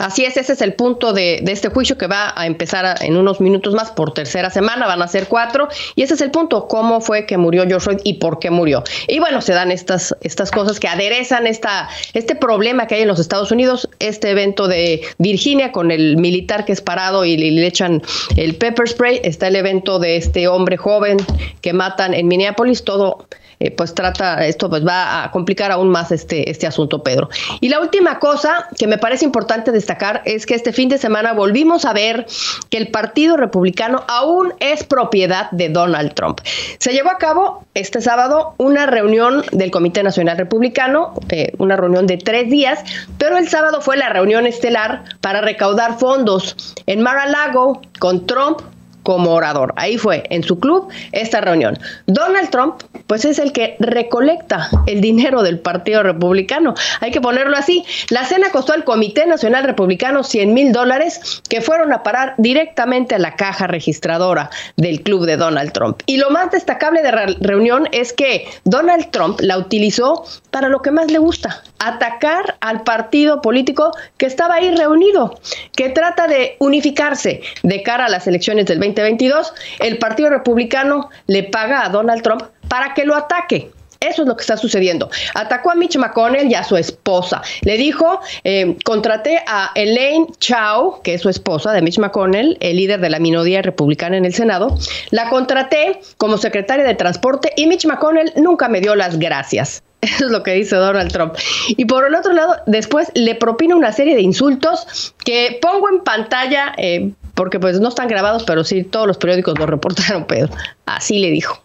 Así 0.00 0.24
es, 0.24 0.38
ese 0.38 0.54
es 0.54 0.62
el 0.62 0.72
punto 0.72 1.12
de, 1.12 1.44
este 1.46 1.68
juicio 1.68 1.98
que 1.98 2.06
va 2.06 2.32
a 2.34 2.46
empezar 2.46 2.96
en 3.02 3.18
unos 3.18 3.38
minutos 3.38 3.74
más 3.74 3.90
por 3.90 4.14
tercera 4.14 4.48
semana, 4.48 4.86
van 4.86 5.02
a 5.02 5.08
ser 5.08 5.26
cuatro, 5.26 5.68
y 5.94 6.02
ese 6.02 6.14
es 6.14 6.22
el 6.22 6.30
punto, 6.30 6.68
cómo 6.68 7.02
fue 7.02 7.26
que 7.26 7.36
murió 7.36 7.66
George 7.66 7.84
Floyd 7.84 8.00
y 8.02 8.14
por 8.14 8.38
qué 8.38 8.50
murió. 8.50 8.82
Y 9.08 9.18
bueno, 9.18 9.42
se 9.42 9.52
dan 9.52 9.70
estas, 9.70 10.16
estas 10.22 10.50
cosas 10.50 10.80
que 10.80 10.88
aderezan 10.88 11.46
esta, 11.46 11.90
este 12.14 12.34
problema 12.34 12.86
que 12.86 12.94
hay 12.94 13.02
en 13.02 13.08
los 13.08 13.20
Estados 13.20 13.52
Unidos, 13.52 13.90
este 13.98 14.30
evento 14.30 14.68
de 14.68 15.02
Virginia 15.18 15.70
con 15.70 15.90
el 15.90 16.16
militar 16.16 16.64
que 16.64 16.72
es 16.72 16.80
parado 16.80 17.26
y 17.26 17.36
le, 17.36 17.50
le 17.50 17.66
echan 17.66 18.00
el 18.36 18.54
pepper 18.54 18.88
spray, 18.88 19.20
está 19.22 19.48
el 19.48 19.56
evento 19.56 19.98
de 19.98 20.16
este 20.16 20.48
hombre 20.48 20.78
joven 20.78 21.18
que 21.60 21.74
matan 21.74 22.14
en 22.14 22.26
Minneapolis, 22.26 22.84
todo 22.84 23.26
eh, 23.60 23.70
pues 23.70 23.94
trata, 23.94 24.46
esto 24.46 24.70
pues 24.70 24.86
va 24.86 25.22
a 25.22 25.30
complicar 25.30 25.70
aún 25.70 25.90
más 25.90 26.10
este, 26.12 26.50
este 26.50 26.66
asunto, 26.66 27.02
Pedro. 27.02 27.28
Y 27.60 27.68
la 27.68 27.78
última 27.78 28.18
cosa 28.18 28.68
que 28.78 28.86
me 28.86 28.96
parece 28.96 29.26
importante 29.26 29.70
destacar 29.70 30.22
es 30.24 30.46
que 30.46 30.54
este 30.54 30.72
fin 30.72 30.88
de 30.88 30.96
semana 30.96 31.34
volvimos 31.34 31.84
a 31.84 31.92
ver 31.92 32.26
que 32.70 32.78
el 32.78 32.88
Partido 32.88 33.36
Republicano 33.36 34.02
aún 34.08 34.54
es 34.60 34.84
propiedad 34.84 35.50
de 35.50 35.68
Donald 35.68 36.14
Trump. 36.14 36.40
Se 36.78 36.92
llevó 36.92 37.10
a 37.10 37.18
cabo 37.18 37.66
este 37.74 38.00
sábado 38.00 38.54
una 38.56 38.86
reunión 38.86 39.44
del 39.52 39.70
Comité 39.70 40.02
Nacional 40.02 40.38
Republicano, 40.38 41.12
eh, 41.28 41.52
una 41.58 41.76
reunión 41.76 42.06
de 42.06 42.16
tres 42.16 42.48
días, 42.48 42.80
pero 43.18 43.36
el 43.36 43.48
sábado 43.48 43.82
fue 43.82 43.98
la 43.98 44.08
reunión 44.08 44.46
estelar 44.46 45.04
para 45.20 45.42
recaudar 45.42 45.98
fondos 45.98 46.56
en 46.86 47.02
Mar-a-Lago 47.02 47.82
con 47.98 48.26
Trump 48.26 48.60
como 49.02 49.32
orador. 49.32 49.72
Ahí 49.76 49.98
fue, 49.98 50.24
en 50.30 50.42
su 50.42 50.58
club, 50.58 50.88
esta 51.12 51.40
reunión. 51.40 51.78
Donald 52.06 52.50
Trump, 52.50 52.82
pues 53.06 53.24
es 53.24 53.38
el 53.38 53.52
que 53.52 53.76
recolecta 53.78 54.70
el 54.86 55.00
dinero 55.00 55.42
del 55.42 55.58
Partido 55.58 56.02
Republicano. 56.02 56.74
Hay 57.00 57.10
que 57.10 57.20
ponerlo 57.20 57.56
así. 57.56 57.84
La 58.10 58.24
cena 58.24 58.50
costó 58.50 58.72
al 58.72 58.84
Comité 58.84 59.26
Nacional 59.26 59.64
Republicano 59.64 60.22
100 60.22 60.54
mil 60.54 60.72
dólares 60.72 61.42
que 61.48 61.60
fueron 61.60 61.92
a 61.92 62.02
parar 62.02 62.34
directamente 62.38 63.14
a 63.14 63.18
la 63.18 63.36
caja 63.36 63.66
registradora 63.66 64.50
del 64.76 65.02
club 65.02 65.26
de 65.26 65.36
Donald 65.36 65.72
Trump. 65.72 66.02
Y 66.06 66.16
lo 66.18 66.30
más 66.30 66.50
destacable 66.50 67.02
de 67.02 67.12
la 67.12 67.26
reunión 67.40 67.88
es 67.92 68.12
que 68.12 68.46
Donald 68.64 69.10
Trump 69.10 69.40
la 69.40 69.58
utilizó 69.58 70.24
para 70.50 70.68
lo 70.68 70.82
que 70.82 70.90
más 70.90 71.10
le 71.10 71.18
gusta, 71.18 71.62
atacar 71.78 72.56
al 72.60 72.82
partido 72.82 73.40
político 73.40 73.92
que 74.16 74.26
estaba 74.26 74.56
ahí 74.56 74.74
reunido, 74.74 75.38
que 75.76 75.88
trata 75.90 76.26
de 76.26 76.56
unificarse 76.58 77.42
de 77.62 77.82
cara 77.82 78.06
a 78.06 78.08
las 78.08 78.26
elecciones 78.26 78.66
del 78.66 78.78
2022. 78.94 79.52
El 79.80 79.98
Partido 79.98 80.30
Republicano 80.30 81.10
le 81.26 81.44
paga 81.44 81.84
a 81.84 81.88
Donald 81.88 82.22
Trump 82.22 82.42
para 82.68 82.94
que 82.94 83.04
lo 83.04 83.14
ataque. 83.14 83.70
Eso 84.00 84.22
es 84.22 84.28
lo 84.28 84.34
que 84.34 84.40
está 84.40 84.56
sucediendo. 84.56 85.10
Atacó 85.34 85.70
a 85.70 85.74
Mitch 85.74 85.98
McConnell 85.98 86.50
y 86.50 86.54
a 86.54 86.64
su 86.64 86.78
esposa. 86.78 87.42
Le 87.60 87.76
dijo, 87.76 88.20
eh, 88.44 88.76
contraté 88.82 89.42
a 89.46 89.72
Elaine 89.74 90.26
Chao, 90.38 91.02
que 91.02 91.14
es 91.14 91.20
su 91.20 91.28
esposa 91.28 91.72
de 91.72 91.82
Mitch 91.82 91.98
McConnell, 91.98 92.56
el 92.60 92.78
líder 92.78 93.00
de 93.00 93.10
la 93.10 93.18
minoría 93.18 93.60
republicana 93.60 94.16
en 94.16 94.24
el 94.24 94.32
Senado. 94.32 94.74
La 95.10 95.28
contraté 95.28 96.00
como 96.16 96.38
secretaria 96.38 96.86
de 96.86 96.94
Transporte 96.94 97.52
y 97.56 97.66
Mitch 97.66 97.84
McConnell 97.84 98.32
nunca 98.36 98.70
me 98.70 98.80
dio 98.80 98.94
las 98.96 99.18
gracias. 99.18 99.82
Eso 100.00 100.26
es 100.26 100.30
lo 100.30 100.42
que 100.42 100.52
dice 100.52 100.76
Donald 100.76 101.12
Trump. 101.12 101.34
Y 101.68 101.84
por 101.84 102.06
el 102.06 102.14
otro 102.14 102.32
lado, 102.32 102.56
después 102.66 103.10
le 103.14 103.34
propina 103.34 103.76
una 103.76 103.92
serie 103.92 104.14
de 104.14 104.22
insultos 104.22 105.14
que 105.26 105.58
pongo 105.60 105.90
en 105.90 106.00
pantalla, 106.00 106.72
eh, 106.78 107.10
porque 107.40 107.58
pues 107.58 107.80
no 107.80 107.88
están 107.88 108.06
grabados, 108.06 108.44
pero 108.44 108.64
sí 108.64 108.82
todos 108.82 109.06
los 109.06 109.16
periódicos 109.16 109.58
lo 109.58 109.64
reportaron, 109.64 110.26
Pedro. 110.26 110.50
Así 110.84 111.20
le 111.20 111.30
dijo. 111.30 111.58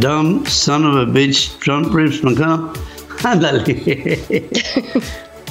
Dumb 0.00 0.48
son 0.48 0.86
of 0.86 0.96
a 0.96 1.04
bitch, 1.04 1.50
Trump 1.58 1.94
Ándale. 3.24 3.62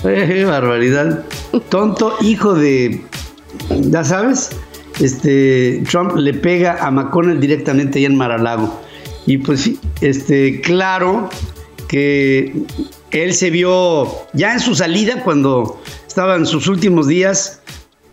Qué 0.02 0.46
barbaridad. 0.46 1.24
Tonto 1.70 2.18
hijo 2.22 2.56
de. 2.56 3.04
Ya 3.70 4.04
sabes, 4.04 4.50
este 5.00 5.84
Trump 5.88 6.16
le 6.16 6.34
pega 6.34 6.84
a 6.84 6.90
McConnell 6.90 7.40
directamente 7.40 8.00
ahí 8.00 8.06
en 8.06 8.18
Maralago. 8.18 8.82
Y 9.28 9.38
pues 9.38 9.62
sí, 9.62 9.80
este, 10.02 10.60
claro 10.62 11.30
que 11.88 12.52
él 13.12 13.32
se 13.36 13.52
vio 13.52 14.12
ya 14.34 14.54
en 14.54 14.60
su 14.60 14.74
salida, 14.74 15.22
cuando 15.24 15.80
estaba 16.08 16.36
en 16.36 16.48
sus 16.48 16.68
últimos 16.68 17.08
días, 17.08 17.62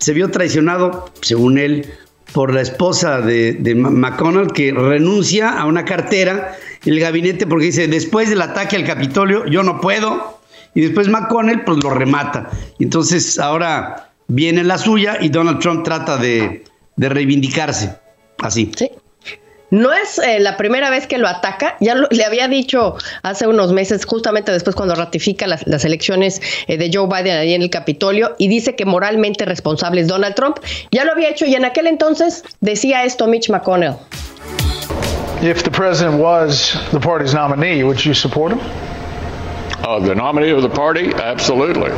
se 0.02 0.12
vio 0.12 0.32
traicionado, 0.32 1.12
según 1.20 1.58
él, 1.58 1.86
por 2.32 2.52
la 2.52 2.60
esposa 2.60 3.20
de, 3.20 3.74
McConnell, 3.76 4.52
que 4.52 4.72
renuncia 4.72 5.50
a 5.50 5.64
una 5.64 5.84
cartera 5.84 6.56
en 6.84 6.94
el 6.94 6.98
gabinete 6.98 7.46
porque 7.46 7.66
dice, 7.66 7.86
después 7.86 8.28
del 8.28 8.42
ataque 8.42 8.74
al 8.74 8.84
Capitolio, 8.84 9.46
yo 9.46 9.62
no 9.62 9.80
puedo. 9.80 10.40
Y 10.74 10.80
después 10.80 11.08
McConnell, 11.08 11.62
pues 11.62 11.84
lo 11.84 11.90
remata. 11.90 12.50
Entonces 12.80 13.38
ahora 13.38 14.10
viene 14.26 14.64
la 14.64 14.76
suya 14.76 15.18
y 15.20 15.28
Donald 15.28 15.60
Trump 15.60 15.84
trata 15.84 16.16
de, 16.16 16.64
de 16.96 17.08
reivindicarse. 17.08 17.94
Así. 18.38 18.72
Sí. 18.76 18.90
No 19.72 19.90
es 19.90 20.18
eh, 20.18 20.38
la 20.38 20.58
primera 20.58 20.90
vez 20.90 21.06
que 21.06 21.16
lo 21.16 21.26
ataca, 21.26 21.76
ya 21.80 21.94
le 21.94 22.24
había 22.26 22.46
dicho 22.46 22.94
hace 23.22 23.46
unos 23.46 23.72
meses, 23.72 24.04
justamente 24.04 24.52
después 24.52 24.76
cuando 24.76 24.94
ratifica 24.94 25.46
las, 25.46 25.84
elecciones 25.86 26.42
eh, 26.66 26.76
de 26.76 26.90
Joe 26.92 27.06
Biden 27.06 27.38
ahí 27.38 27.54
en 27.54 27.62
el 27.62 27.70
Capitolio 27.70 28.34
y 28.36 28.48
dice 28.48 28.76
que 28.76 28.84
moralmente 28.84 29.46
responsable 29.46 30.02
es 30.02 30.08
Donald 30.08 30.34
Trump. 30.34 30.58
Ya 30.90 31.06
lo 31.06 31.12
había 31.12 31.30
hecho 31.30 31.46
y 31.46 31.54
en 31.54 31.64
aquel 31.64 31.86
entonces 31.86 32.44
decía 32.60 33.04
esto 33.04 33.26
Mitch 33.26 33.48
McConnell. 33.48 33.94
If 35.40 35.62
the 35.62 35.70
president 35.70 36.20
was 36.20 36.78
the 36.90 37.00
party's 37.00 37.32
nominee, 37.32 37.82
would 37.82 38.04
you 38.04 38.12
support 38.12 38.52
him? 38.52 38.60
Uh, 39.82 40.00
the 40.00 40.14
nominee 40.14 40.52
of 40.52 40.60
the 40.60 40.68
party? 40.68 41.14
Absolutely. 41.14 41.90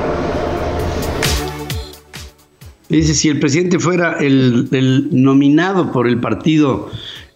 Dice, 2.89 3.15
si 3.15 3.31
el 3.31 3.41
presidente 3.41 3.81
fuera 3.81 4.19
el, 4.21 4.69
el 4.71 5.09
nominado 5.11 5.91
por 5.91 6.07
el 6.07 6.21
partido 6.21 6.91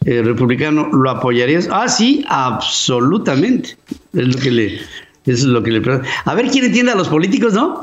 eh, 0.09 0.23
republicano, 0.23 0.89
¿lo 0.91 1.11
apoyarías? 1.11 1.69
Ah, 1.71 1.87
sí, 1.87 2.25
absolutamente. 2.29 3.77
Es 4.15 4.35
lo 4.35 4.41
que 4.41 4.51
le, 4.51 4.81
es 5.27 5.45
lo 5.45 5.63
que 5.63 5.71
le 5.71 5.83
A 6.25 6.35
ver 6.35 6.49
quién 6.51 6.65
entiende 6.65 6.93
a 6.93 6.95
los 6.95 7.11
políticos, 7.11 7.53
¿no? 7.53 7.83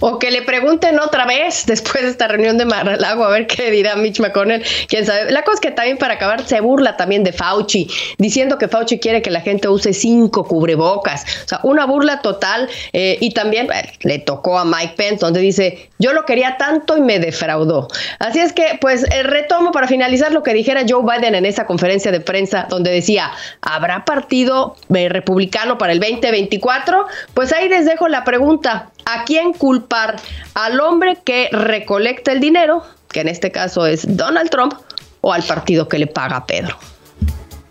O 0.00 0.18
que 0.18 0.30
le 0.30 0.42
pregunten 0.42 0.98
otra 0.98 1.26
vez 1.26 1.64
después 1.66 2.02
de 2.02 2.10
esta 2.10 2.28
reunión 2.28 2.58
de 2.58 2.64
Mar-a-Lago 2.64 3.24
a 3.24 3.30
ver 3.30 3.46
qué 3.46 3.70
dirá 3.70 3.96
Mitch 3.96 4.20
McConnell. 4.20 4.62
Quién 4.88 5.06
sabe. 5.06 5.30
La 5.30 5.42
cosa 5.42 5.54
es 5.56 5.60
que 5.60 5.70
también 5.70 5.98
para 5.98 6.14
acabar 6.14 6.46
se 6.46 6.60
burla 6.60 6.96
también 6.96 7.24
de 7.24 7.32
Fauci, 7.32 7.88
diciendo 8.18 8.58
que 8.58 8.68
Fauci 8.68 8.98
quiere 8.98 9.22
que 9.22 9.30
la 9.30 9.40
gente 9.40 9.68
use 9.68 9.92
cinco 9.92 10.44
cubrebocas. 10.44 11.24
O 11.44 11.48
sea, 11.48 11.60
una 11.62 11.86
burla 11.86 12.20
total. 12.20 12.68
Eh, 12.92 13.18
y 13.20 13.32
también 13.32 13.68
eh, 13.72 13.92
le 14.00 14.18
tocó 14.18 14.58
a 14.58 14.64
Mike 14.64 14.94
Pence, 14.96 15.18
donde 15.20 15.40
dice: 15.40 15.90
Yo 15.98 16.12
lo 16.12 16.24
quería 16.24 16.56
tanto 16.56 16.96
y 16.96 17.00
me 17.00 17.18
defraudó. 17.18 17.88
Así 18.18 18.40
es 18.40 18.52
que, 18.52 18.78
pues, 18.80 19.04
eh, 19.04 19.22
retomo 19.22 19.72
para 19.72 19.86
finalizar 19.86 20.32
lo 20.32 20.42
que 20.42 20.54
dijera 20.54 20.84
Joe 20.88 21.02
Biden 21.02 21.34
en 21.34 21.46
esa 21.46 21.66
conferencia 21.66 22.10
de 22.10 22.20
prensa, 22.20 22.66
donde 22.68 22.90
decía: 22.90 23.30
¿Habrá 23.60 24.04
partido 24.04 24.76
republicano 24.88 25.78
para 25.78 25.92
el 25.92 26.00
2024? 26.00 27.06
Pues 27.34 27.52
ahí 27.52 27.68
les 27.68 27.84
dejo 27.84 28.08
la 28.08 28.24
pregunta. 28.24 28.90
¿A 29.04 29.24
quién 29.24 29.52
culpar? 29.52 30.16
¿Al 30.54 30.80
hombre 30.80 31.18
que 31.24 31.48
recolecta 31.52 32.32
el 32.32 32.40
dinero, 32.40 32.82
que 33.10 33.20
en 33.20 33.28
este 33.28 33.50
caso 33.50 33.86
es 33.86 34.16
Donald 34.16 34.50
Trump, 34.50 34.74
o 35.20 35.32
al 35.32 35.42
partido 35.42 35.88
que 35.88 35.98
le 35.98 36.06
paga 36.06 36.36
a 36.36 36.46
Pedro? 36.46 36.76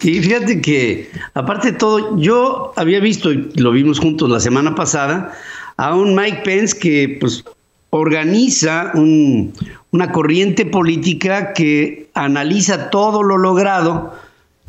Y 0.02 0.20
fíjate 0.22 0.62
que, 0.62 1.10
aparte 1.34 1.72
de 1.72 1.78
todo, 1.78 2.18
yo 2.18 2.74
había 2.78 3.00
visto, 3.00 3.32
y 3.32 3.52
lo 3.56 3.72
vimos 3.72 4.00
juntos 4.00 4.30
la 4.30 4.40
semana 4.40 4.76
pasada, 4.76 5.34
a 5.78 5.96
un 5.96 6.16
Mike 6.16 6.42
Pence 6.44 6.78
que 6.78 7.18
pues 7.20 7.44
organiza 7.90 8.92
una 8.96 10.12
corriente 10.12 10.66
política 10.66 11.54
que 11.54 12.10
analiza 12.14 12.90
todo 12.90 13.24
lo 13.24 13.38
logrado 13.38 14.14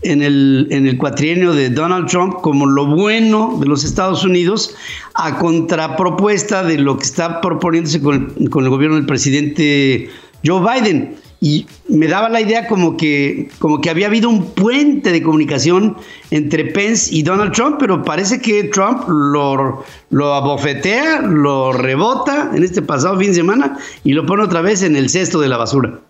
en 0.03 0.23
el, 0.23 0.67
en 0.71 0.87
el 0.87 0.97
cuatrienio 0.97 1.53
de 1.53 1.71
Donald 1.71 2.09
Trump 2.09 2.37
como 2.41 2.67
lo 2.67 2.87
bueno 2.87 3.57
de 3.61 3.67
los 3.67 3.85
Estados 3.85 4.25
Unidos 4.25 4.75
a 5.15 5.39
contrapropuesta 5.39 6.63
de 6.63 6.79
lo 6.79 6.97
que 6.97 7.05
está 7.05 7.41
proponiéndose 7.41 8.01
con 8.01 8.35
el, 8.39 8.51
con 8.51 8.65
el 8.65 8.71
gobierno 8.71 8.97
del 8.97 9.07
presidente 9.07 10.11
Joe 10.45 10.61
Biden. 10.61 11.17
Y 11.43 11.67
me 11.89 12.07
daba 12.07 12.29
la 12.29 12.43
idea 12.43 12.69
como 12.69 12.99
que, 12.99 13.49
como 13.61 13.81
que 13.81 13.89
había 13.89 14.09
habido 14.09 14.29
un 14.29 14.45
puente 14.53 15.11
de 15.11 15.23
comunicación 15.23 15.97
entre 16.31 16.67
Pence 16.67 17.15
y 17.15 17.23
Donald 17.23 17.53
Trump, 17.53 17.77
pero 17.79 18.03
parece 18.03 18.43
que 18.43 18.65
Trump 18.65 19.09
lo, 19.09 19.83
lo 20.11 20.35
abofetea, 20.35 21.23
lo 21.23 21.73
rebota 21.73 22.51
en 22.55 22.63
este 22.63 22.83
pasado 22.83 23.19
fin 23.19 23.29
de 23.29 23.37
semana 23.37 23.79
y 24.05 24.13
lo 24.13 24.27
pone 24.27 24.43
otra 24.43 24.61
vez 24.61 24.83
en 24.83 24.97
el 24.97 25.09
cesto 25.09 25.41
de 25.41 25.49
la 25.49 25.57
basura. 25.57 26.01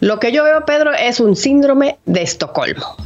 Lo 0.00 0.18
que 0.18 0.32
yo 0.32 0.44
veo, 0.44 0.64
Pedro, 0.64 0.92
es 0.92 1.20
un 1.20 1.36
síndrome 1.36 1.98
de 2.04 2.22
Estocolmo. 2.22 2.96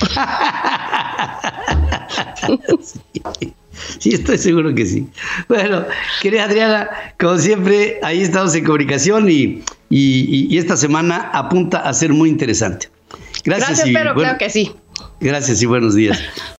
sí, 3.98 4.14
estoy 4.14 4.38
seguro 4.38 4.74
que 4.74 4.86
sí. 4.86 5.06
Bueno, 5.48 5.84
querida 6.20 6.44
Adriana, 6.44 6.90
como 7.18 7.38
siempre, 7.38 7.98
ahí 8.02 8.22
estamos 8.22 8.54
en 8.54 8.64
comunicación 8.64 9.28
y, 9.30 9.64
esta 10.56 10.76
semana 10.76 11.30
apunta 11.32 11.78
a 11.78 11.92
ser 11.94 12.12
muy 12.12 12.28
interesante. 12.28 12.88
Gracias, 13.44 13.70
Gracias 13.70 13.88
Pedro, 13.90 14.14
creo 14.14 14.38
que 14.38 14.50
sí. 14.50 14.72
Gracias 15.20 15.62
y 15.62 15.66
buenos 15.66 15.94
días. 15.94 16.18